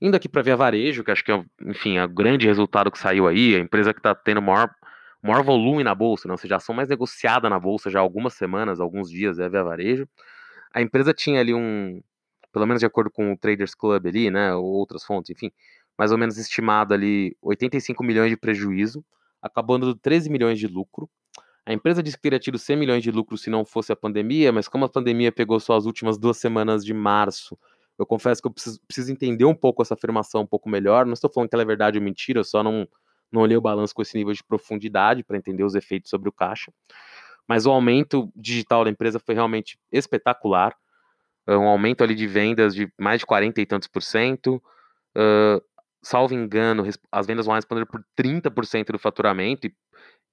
Indo 0.01 0.17
aqui 0.17 0.27
para 0.27 0.41
Via 0.41 0.57
Varejo, 0.57 1.03
que 1.03 1.12
acho 1.12 1.23
que 1.23 1.31
é, 1.31 1.45
enfim, 1.62 1.97
é 1.97 2.03
o 2.03 2.09
grande 2.09 2.47
resultado 2.47 2.91
que 2.91 2.99
saiu 2.99 3.27
aí, 3.27 3.55
a 3.55 3.59
empresa 3.59 3.93
que 3.93 3.99
está 3.99 4.13
tendo 4.13 4.41
maior 4.41 4.69
maior 5.21 5.41
volume 5.41 5.86
na 5.86 5.95
bolsa, 5.95 6.27
né? 6.27 6.33
ou 6.33 6.38
seja, 6.38 6.55
a 6.55 6.57
ação 6.57 6.75
mais 6.75 6.89
negociada 6.89 7.49
na 7.49 7.57
bolsa 7.57 7.89
já 7.89 7.99
há 7.99 8.01
algumas 8.01 8.33
semanas, 8.33 8.81
alguns 8.81 9.09
dias, 9.09 9.39
é 9.39 9.45
a 9.45 9.47
Via 9.47 9.63
Varejo. 9.63 10.05
A 10.73 10.81
empresa 10.81 11.13
tinha 11.13 11.39
ali 11.39 11.53
um, 11.53 12.01
pelo 12.51 12.67
menos 12.67 12.81
de 12.81 12.86
acordo 12.86 13.09
com 13.09 13.31
o 13.31 13.38
Traders 13.38 13.73
Club 13.73 14.05
ali, 14.05 14.29
né, 14.29 14.53
ou 14.53 14.65
outras 14.65 15.03
fontes, 15.05 15.31
enfim, 15.31 15.51
mais 15.97 16.12
ou 16.12 16.17
menos 16.17 16.38
estimado 16.38 16.93
ali 16.93 17.36
85 17.41 18.03
milhões 18.03 18.29
de 18.29 18.38
prejuízo, 18.38 19.03
acabando 19.41 19.93
13 19.95 20.29
milhões 20.29 20.60
de 20.60 20.67
lucro. 20.67 21.10
A 21.65 21.71
empresa 21.71 22.03
disse 22.03 22.17
que 22.17 22.23
teria 22.23 22.39
tido 22.39 22.58
100 22.58 22.75
milhões 22.75 23.03
de 23.03 23.12
lucro 23.12 23.38
se 23.38 23.49
não 23.49 23.63
fosse 23.63 23.91
a 23.91 23.95
pandemia, 23.95 24.51
mas 24.51 24.67
como 24.67 24.86
a 24.86 24.89
pandemia 24.89 25.32
pegou 25.32 25.60
só 25.60 25.75
as 25.75 25.86
últimas 25.86 26.17
duas 26.17 26.38
semanas 26.38 26.84
de 26.84 26.93
março, 26.93 27.58
eu 27.97 28.06
confesso 28.06 28.41
que 28.41 28.47
eu 28.47 28.51
preciso, 28.51 28.79
preciso 28.88 29.12
entender 29.12 29.45
um 29.45 29.53
pouco 29.53 29.82
essa 29.82 29.93
afirmação 29.93 30.41
um 30.41 30.47
pouco 30.47 30.67
melhor. 30.67 31.06
Não 31.06 31.13
estou 31.13 31.32
falando 31.32 31.49
que 31.49 31.56
ela 31.56 31.63
é 31.63 31.65
verdade 31.65 31.97
ou 31.97 32.03
mentira, 32.03 32.39
eu 32.39 32.43
só 32.43 32.63
não, 32.63 32.88
não 33.32 33.41
olhei 33.41 33.56
o 33.56 33.62
balanço 33.62 33.93
com 33.93 34.01
esse 34.01 34.17
nível 34.17 34.34
de 34.34 34.43
profundidade 34.43 35.23
para 35.23 35.38
entender 35.38 35.63
os 35.63 35.75
efeitos 35.75 36.10
sobre 36.10 36.27
o 36.27 36.32
caixa. 36.32 36.71
Mas 37.47 37.65
o 37.65 37.71
aumento 37.71 38.32
digital 38.36 38.84
da 38.84 38.89
empresa 38.89 39.19
foi 39.19 39.36
realmente 39.36 39.77
espetacular. 39.91 40.75
Um 41.47 41.67
aumento 41.67 42.03
ali 42.03 42.15
de 42.15 42.25
vendas 42.25 42.73
de 42.73 42.91
mais 42.97 43.19
de 43.19 43.25
40 43.25 43.62
e 43.62 43.65
tantos 43.65 43.88
por 43.88 44.01
cento. 44.01 44.63
Uh, 45.15 45.62
salvo 46.03 46.33
engano, 46.33 46.83
as 47.11 47.25
vendas 47.25 47.45
vão 47.45 47.55
responder 47.55 47.85
por 47.85 48.03
30% 48.15 48.91
do 48.91 48.99
faturamento, 48.99 49.67
e, 49.67 49.75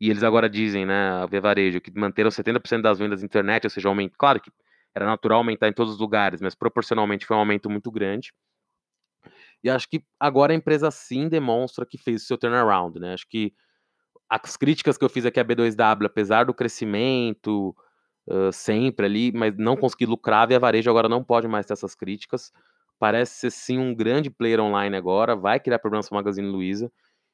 e, 0.01 0.11
eles 0.11 0.23
agora 0.23 0.49
dizem, 0.49 0.85
né, 0.85 1.11
a 1.23 1.27
Via 1.27 1.41
Varejo, 1.41 1.81
que 1.81 1.93
manteram 1.97 2.31
70% 2.31 2.83
das 2.83 2.99
vendas 2.99 3.21
na 3.21 3.27
internet, 3.27 3.65
ou 3.65 3.71
seja, 3.71 3.89
aumento, 3.89 4.15
claro 4.19 4.41
que 4.41 4.51
era 4.95 5.07
natural 5.07 5.39
aumentar 5.39 5.69
em 5.69 5.73
todos 5.73 5.95
os 5.95 6.01
lugares, 6.01 6.41
mas 6.41 6.55
proporcionalmente 6.55 7.25
foi 7.25 7.37
um 7.37 7.41
aumento 7.41 7.71
muito 7.71 7.91
grande. 7.91 8.33
E 9.63 9.71
acho 9.71 9.89
que 9.89 10.03
agora 10.19 10.53
a 10.53 10.57
empresa 10.57 10.91
sim 10.91 11.29
demonstra 11.29 11.87
que 11.87 11.99
fez 11.99 12.23
o 12.23 12.27
seu 12.27 12.39
turnaround, 12.39 12.99
né? 12.99 13.13
Acho 13.13 13.29
que 13.29 13.53
as 14.29 14.57
críticas 14.57 14.97
que 14.97 15.05
eu 15.05 15.09
fiz 15.09 15.27
aqui 15.27 15.39
à 15.39 15.45
B2W, 15.45 16.07
apesar 16.07 16.45
do 16.45 16.55
crescimento 16.55 17.75
uh, 18.27 18.53
sempre 18.53 19.07
ali, 19.07 19.33
mas 19.33 19.55
não 19.57 19.77
conseguir 19.77 20.07
lucrar, 20.07 20.53
a 20.53 20.59
Varejo 20.59 20.91
agora 20.91 21.09
não 21.09 21.23
pode 21.23 21.47
mais 21.47 21.67
ter 21.67 21.75
essas 21.75 21.95
críticas 21.95 22.53
parece 23.01 23.35
ser 23.35 23.51
sim 23.51 23.79
um 23.79 23.95
grande 23.95 24.29
player 24.31 24.61
online 24.61 24.95
agora, 24.95 25.35
vai 25.35 25.59
criar 25.59 25.79
problemas 25.79 26.09
para 26.09 26.19
Magazine 26.19 26.47
Luiza. 26.47 26.93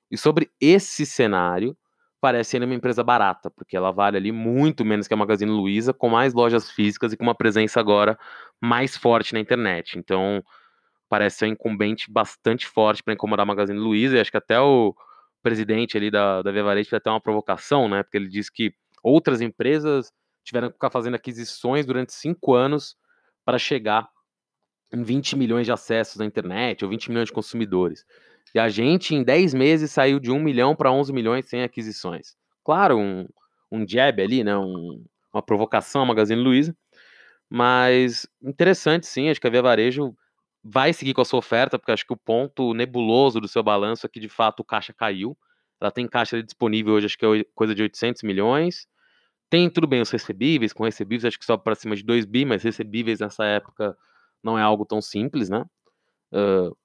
E 0.09 0.17
sobre 0.17 0.49
esse 0.61 1.05
cenário, 1.05 1.77
parece 2.21 2.51
ser 2.51 2.63
uma 2.63 2.75
empresa 2.75 3.03
barata, 3.03 3.51
porque 3.51 3.77
ela 3.77 3.91
vale 3.91 4.17
ali 4.17 4.31
muito 4.31 4.85
menos 4.85 5.09
que 5.09 5.15
a 5.15 5.17
Magazine 5.17 5.51
Luiza, 5.51 5.93
com 5.93 6.09
mais 6.09 6.33
lojas 6.33 6.71
físicas 6.71 7.13
e 7.13 7.17
com 7.17 7.25
uma 7.25 7.35
presença 7.35 7.81
agora 7.81 8.17
mais 8.61 8.97
forte 8.97 9.35
na 9.35 9.41
internet. 9.41 9.99
Então, 9.99 10.41
parece 11.09 11.39
ser 11.39 11.47
um 11.47 11.49
incumbente 11.49 12.11
bastante 12.11 12.65
forte 12.65 13.03
para 13.03 13.15
incomodar 13.15 13.43
a 13.43 13.47
Magazine 13.47 13.79
Luiza, 13.79 14.17
e 14.17 14.21
acho 14.21 14.31
que 14.31 14.37
até 14.37 14.61
o 14.61 14.95
presidente 15.43 15.97
ali 15.97 16.13
da, 16.13 16.43
da 16.43 16.53
Via 16.53 16.63
Varejo 16.63 16.89
fez 16.89 17.01
até 17.01 17.11
uma 17.11 17.21
provocação, 17.21 17.89
né, 17.89 18.05
porque 18.05 18.17
ele 18.17 18.29
disse 18.29 18.53
que 18.53 18.73
outras 19.03 19.41
empresas 19.41 20.13
tiveram 20.45 20.69
que 20.69 20.75
ficar 20.75 20.91
fazendo 20.91 21.15
aquisições 21.17 21.85
durante 21.85 22.13
cinco 22.13 22.55
anos 22.55 22.97
para 23.45 23.59
chegar 23.59 24.09
20 24.93 25.37
milhões 25.37 25.67
de 25.67 25.73
acessos 25.73 26.17
na 26.17 26.25
internet, 26.25 26.85
ou 26.85 26.91
20 26.91 27.09
milhões 27.09 27.27
de 27.27 27.33
consumidores. 27.33 28.05
E 28.55 28.59
a 28.59 28.69
gente, 28.69 29.15
em 29.15 29.23
10 29.23 29.55
meses, 29.55 29.91
saiu 29.91 30.19
de 30.19 30.31
1 30.31 30.39
milhão 30.41 30.75
para 30.75 30.93
11 30.93 31.13
milhões 31.13 31.47
sem 31.47 31.63
aquisições. 31.63 32.37
Claro, 32.65 32.99
um, 32.99 33.27
um 33.71 33.87
jab 33.87 34.23
ali, 34.23 34.45
né? 34.45 34.57
Um, 34.57 35.05
uma 35.33 35.43
provocação 35.43 36.03
a 36.03 36.07
Magazine 36.07 36.41
Luiza. 36.41 36.77
Mas 37.49 38.27
interessante, 38.43 39.07
sim. 39.07 39.29
Acho 39.29 39.41
que 39.41 39.47
a 39.47 39.51
Via 39.51 39.63
Varejo 39.63 40.15
vai 40.63 40.93
seguir 40.93 41.15
com 41.15 41.21
a 41.21 41.25
sua 41.25 41.39
oferta, 41.39 41.79
porque 41.79 41.93
acho 41.93 42.07
que 42.07 42.13
o 42.13 42.17
ponto 42.17 42.75
nebuloso 42.75 43.41
do 43.41 43.49
seu 43.49 43.63
balanço 43.63 44.07
é 44.07 44.09
que, 44.09 44.19
de 44.19 44.29
fato, 44.29 44.61
o 44.61 44.65
caixa 44.65 44.93
caiu. 44.93 45.37
Ela 45.81 45.91
tem 45.91 46.09
caixa 46.09 46.43
disponível 46.43 46.95
hoje, 46.95 47.07
acho 47.07 47.19
que 47.19 47.27
é 47.27 47.45
coisa 47.55 47.75
de 47.75 47.83
800 47.83 48.23
milhões. 48.23 48.87
Tem, 49.51 49.71
tudo 49.71 49.87
bem, 49.87 50.01
os 50.01 50.11
recebíveis. 50.11 50.73
Com 50.73 50.85
recebíveis, 50.85 51.25
acho 51.27 51.39
que 51.39 51.45
sobe 51.45 51.63
para 51.63 51.75
cima 51.75 51.95
de 51.95 52.03
2 52.03 52.25
bi, 52.25 52.45
mas 52.45 52.63
recebíveis 52.63 53.21
nessa 53.21 53.45
época 53.45 53.97
não 54.43 54.59
é 54.59 54.63
algo 54.63 54.85
tão 54.85 55.01
simples, 55.01 55.49
né? 55.49 55.65
Uh, 56.33 56.77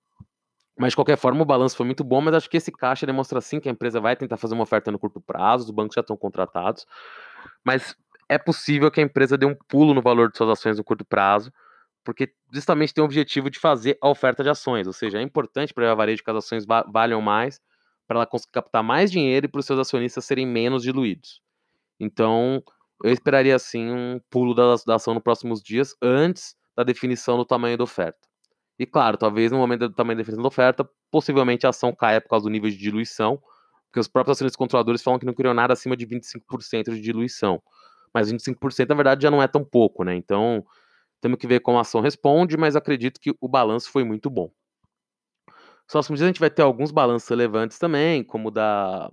mas 0.78 0.94
de 0.94 0.96
qualquer 0.96 1.18
forma, 1.18 1.42
o 1.42 1.46
balanço 1.46 1.76
foi 1.76 1.86
muito 1.86 2.04
bom, 2.04 2.22
mas 2.22 2.34
acho 2.34 2.50
que 2.50 2.58
esse 2.58 2.72
caixa 2.72 3.06
demonstra 3.06 3.40
sim 3.42 3.60
que 3.60 3.70
a 3.70 3.72
empresa 3.72 4.00
vai 4.00 4.16
tentar 4.16 4.38
fazer 4.38 4.56
uma 4.56 4.64
oferta 4.64 4.92
no 4.92 4.98
curto 4.98 5.22
prazo, 5.22 5.66
os 5.66 5.72
bancos 5.72 5.94
já 5.96 6.02
estão 6.02 6.18
contratados, 6.18 6.88
mas 7.64 7.96
é 8.28 8.38
possível 8.38 8.90
que 8.90 9.00
a 9.00 9.04
empresa 9.04 9.38
dê 9.38 9.46
um 9.46 9.56
pulo 9.68 9.94
no 9.94 10.02
valor 10.02 10.32
de 10.32 10.38
suas 10.38 10.50
ações 10.50 10.78
no 10.78 10.84
curto 10.84 11.06
prazo, 11.06 11.52
porque 12.04 12.34
justamente 12.52 12.94
tem 12.94 13.02
o 13.02 13.06
objetivo 13.06 13.50
de 13.50 13.60
fazer 13.60 13.98
a 14.02 14.10
oferta 14.10 14.44
de 14.44 14.50
ações, 14.50 14.88
ou 14.88 14.94
seja, 14.94 15.20
é 15.20 15.22
importante 15.22 15.74
para 15.74 15.92
a 15.92 15.96
varejo 15.96 16.24
que 16.24 16.32
as 16.32 16.38
ações 16.38 16.66
valham 16.66 17.22
mais, 17.22 17.62
para 18.08 18.18
ela 18.18 18.26
conseguir 18.26 18.54
captar 18.54 18.82
mais 18.84 19.12
dinheiro 19.12 19.46
e 19.46 19.50
para 19.50 19.60
os 19.60 19.66
seus 19.66 19.80
acionistas 19.80 20.26
serem 20.26 20.48
menos 20.48 20.82
diluídos. 20.84 21.42
Então, 22.00 22.64
eu 23.04 23.12
esperaria 23.12 23.58
sim 23.60 23.92
um 23.92 24.20
pulo 24.30 24.56
da, 24.56 24.76
da 24.86 24.96
ação 24.96 25.14
nos 25.14 25.24
próximos 25.24 25.62
dias, 25.62 25.96
antes 26.02 26.56
da 26.84 26.92
definição 26.92 27.38
do 27.38 27.46
tamanho 27.46 27.78
da 27.78 27.84
oferta. 27.84 28.20
E 28.78 28.86
claro, 28.86 29.18
talvez 29.18 29.52
no 29.52 29.58
momento 29.58 29.88
do 29.88 29.94
tamanho 29.94 30.18
da 30.18 30.22
definição 30.22 30.42
da 30.42 30.48
oferta, 30.48 30.90
possivelmente 31.12 31.66
a 31.66 31.70
ação 31.70 31.94
caia 31.94 32.20
por 32.20 32.30
causa 32.30 32.46
do 32.46 32.50
nível 32.50 32.70
de 32.70 32.78
diluição, 32.78 33.42
porque 33.86 34.00
os 34.00 34.08
próprios 34.08 34.38
acionistas 34.38 34.58
controladores 34.58 35.04
falam 35.04 35.20
que 35.20 35.26
não 35.26 35.34
queriam 35.34 35.54
nada 35.54 35.74
acima 35.74 35.96
de 35.96 36.08
25% 36.08 36.94
de 36.94 37.02
diluição. 37.02 37.62
Mas 38.14 38.32
25% 38.32 38.90
na 38.90 38.96
verdade 38.96 39.24
já 39.24 39.32
não 39.32 39.42
é 39.42 39.48
tão 39.48 39.64
pouco, 39.64 40.04
né? 40.04 40.16
Então, 40.16 40.66
temos 41.22 41.38
que 41.38 41.48
ver 41.48 41.60
como 41.60 41.78
a 41.78 41.82
ação 41.82 42.02
responde, 42.02 42.58
mas 42.58 42.76
acredito 42.76 43.20
que 43.20 43.36
o 43.40 43.48
balanço 43.48 43.92
foi 43.92 44.04
muito 44.04 44.30
bom. 44.30 44.52
Nos 45.48 45.92
próximos 45.92 46.20
dias 46.20 46.26
a 46.26 46.30
gente 46.30 46.40
vai 46.40 46.50
ter 46.50 46.62
alguns 46.62 46.90
balanços 46.92 47.28
relevantes 47.30 47.78
também, 47.78 48.24
como 48.24 48.50
da 48.50 49.12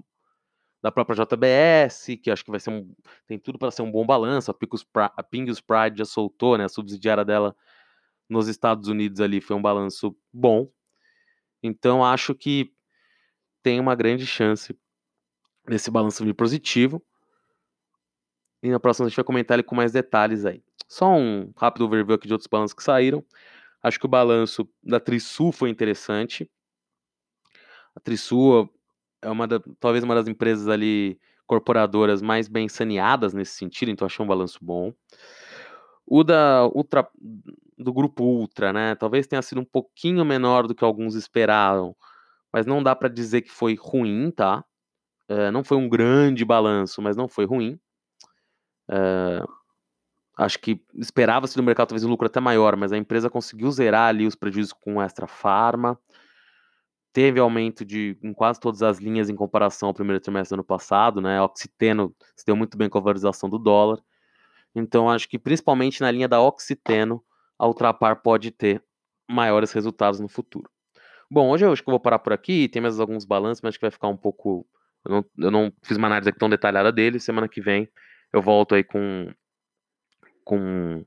da 0.89 0.93
própria 0.93 1.23
JBS, 1.23 2.19
que 2.23 2.31
acho 2.31 2.43
que 2.43 2.51
vai 2.51 2.59
ser 2.59 2.71
um. 2.71 2.91
tem 3.27 3.39
tudo 3.39 3.59
para 3.59 3.71
ser 3.71 3.83
um 3.83 3.91
bom 3.91 4.07
balanço. 4.07 4.51
A, 4.51 4.55
Picos, 4.55 4.87
a 4.95 5.23
Pingus 5.23 5.61
Pride 5.61 5.99
já 5.99 6.05
soltou, 6.07 6.57
né? 6.57 6.65
A 6.65 6.69
subsidiária 6.69 7.25
dela 7.25 7.55
nos 8.27 8.49
Estados 8.49 8.89
Unidos 8.89 9.21
ali 9.21 9.39
foi 9.41 9.55
um 9.55 9.61
balanço 9.61 10.17
bom. 10.33 10.71
Então 11.63 12.03
acho 12.03 12.35
que 12.35 12.73
tem 13.63 13.79
uma 13.79 13.95
grande 13.95 14.27
chance 14.27 14.75
desse 15.67 15.91
balanço 15.91 16.25
vir 16.25 16.33
positivo. 16.33 17.05
E 18.63 18.71
na 18.71 18.81
próxima 18.81 19.07
a 19.07 19.09
gente 19.11 19.17
vai 19.17 19.25
comentar 19.25 19.57
ele 19.57 19.63
com 19.63 19.75
mais 19.75 19.93
detalhes 19.93 20.47
aí. 20.47 20.65
Só 20.89 21.13
um 21.13 21.53
rápido 21.55 21.85
overview 21.85 22.15
aqui 22.15 22.27
de 22.27 22.33
outros 22.33 22.49
balanços 22.49 22.75
que 22.75 22.83
saíram. 22.83 23.23
Acho 23.83 24.01
que 24.01 24.07
o 24.07 24.09
balanço 24.09 24.67
da 24.83 24.99
Trisul 24.99 25.53
foi 25.53 25.69
interessante. 25.69 26.51
A 27.95 28.01
Trisul 28.01 28.73
é 29.23 29.31
uma 29.31 29.47
da, 29.47 29.61
talvez 29.81 30.05
uma 30.05 30.15
das 30.15 30.29
empresas 30.29 30.69
ali 30.69 31.19
corporadoras 31.47 32.21
mais 32.21 32.47
bem 32.47 32.69
saneadas 32.69 33.33
nesse 33.33 33.53
sentido, 33.57 33.91
então 33.91 34.07
achei 34.07 34.25
um 34.25 34.29
balanço 34.29 34.59
bom. 34.61 34.93
O 36.07 36.23
da 36.23 36.67
Ultra, 36.75 37.09
do 37.77 37.93
grupo 37.93 38.25
Ultra, 38.25 38.73
né? 38.73 38.95
Talvez 38.95 39.27
tenha 39.27 39.43
sido 39.43 39.61
um 39.61 39.65
pouquinho 39.65 40.25
menor 40.25 40.67
do 40.67 40.75
que 40.75 40.85
alguns 40.85 41.15
esperavam, 41.15 41.97
mas 42.53 42.67
não 42.67 42.83
dá 42.83 42.95
para 42.95 43.09
dizer 43.09 43.43
que 43.43 43.51
foi 43.51 43.75
ruim, 43.75 44.31
tá? 44.31 44.65
É, 45.29 45.51
não 45.51 45.65
foi 45.65 45.77
um 45.77 45.89
grande 45.89 46.45
balanço, 46.45 47.03
mas 47.03 47.17
não 47.17 47.29
foi 47.29 47.45
ruim. 47.45 47.79
É, 48.91 49.43
acho 50.37 50.59
que 50.59 50.83
esperava-se 50.95 51.57
do 51.57 51.63
mercado 51.63 51.89
talvez 51.89 52.05
um 52.05 52.11
lucro 52.11 52.27
até 52.27 52.41
maior, 52.41 52.77
mas 52.77 52.93
a 52.93 52.99
empresa 52.99 53.31
conseguiu 53.31 53.71
zerar 53.71 54.09
ali 54.09 54.27
os 54.27 54.35
prejuízos 54.35 54.73
com 54.73 55.03
Extra 55.03 55.27
Farma 55.27 55.99
teve 57.13 57.41
aumento 57.41 57.85
de 57.85 58.17
em 58.23 58.33
quase 58.33 58.61
todas 58.61 58.83
as 58.83 58.99
linhas 58.99 59.29
em 59.29 59.35
comparação 59.35 59.89
ao 59.89 59.95
primeiro 59.95 60.21
trimestre 60.21 60.55
do 60.55 60.61
ano 60.61 60.65
passado, 60.65 61.21
né? 61.21 61.41
Oxiteno 61.43 62.15
se 62.37 62.45
deu 62.45 62.57
muito 62.57 62.77
bem 62.77 62.89
com 62.89 62.99
a 62.99 63.01
valorização 63.01 63.49
do 63.49 63.59
dólar. 63.59 64.01
Então 64.75 65.11
acho 65.11 65.29
que 65.29 65.39
principalmente 65.39 66.01
na 66.01 66.11
linha 66.11 66.29
da 66.29 66.41
Oxiteno, 66.41 67.25
a 67.59 67.67
Ultrapar 67.67 68.23
pode 68.23 68.51
ter 68.51 68.83
maiores 69.29 69.73
resultados 69.73 70.21
no 70.21 70.29
futuro. 70.29 70.71
Bom, 71.31 71.51
hoje 71.51 71.67
eu 71.67 71.73
acho 71.73 71.83
que 71.83 71.89
eu 71.89 71.93
vou 71.93 72.01
parar 72.01 72.19
por 72.19 72.33
aqui, 72.33 72.69
tem 72.69 72.81
mais 72.81 72.99
alguns 72.99 73.25
balanços, 73.25 73.61
mas 73.63 73.71
acho 73.71 73.79
que 73.79 73.85
vai 73.85 73.91
ficar 73.91 74.09
um 74.09 74.17
pouco. 74.17 74.67
Eu 75.05 75.11
não, 75.11 75.25
eu 75.47 75.51
não 75.51 75.73
fiz 75.83 75.97
uma 75.97 76.07
análise 76.09 76.33
tão 76.33 76.49
detalhada 76.49 76.91
dele. 76.93 77.21
Semana 77.21 77.49
que 77.49 77.61
vem 77.61 77.89
eu 78.33 78.43
volto 78.43 78.75
aí 78.75 78.85
com, 78.85 79.33
com 80.45 81.05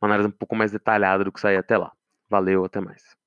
uma 0.00 0.08
análise 0.08 0.28
um 0.28 0.32
pouco 0.32 0.56
mais 0.56 0.72
detalhada 0.72 1.24
do 1.24 1.32
que 1.32 1.40
sair 1.40 1.56
até 1.56 1.76
lá. 1.76 1.92
Valeu, 2.30 2.64
até 2.64 2.80
mais. 2.80 3.17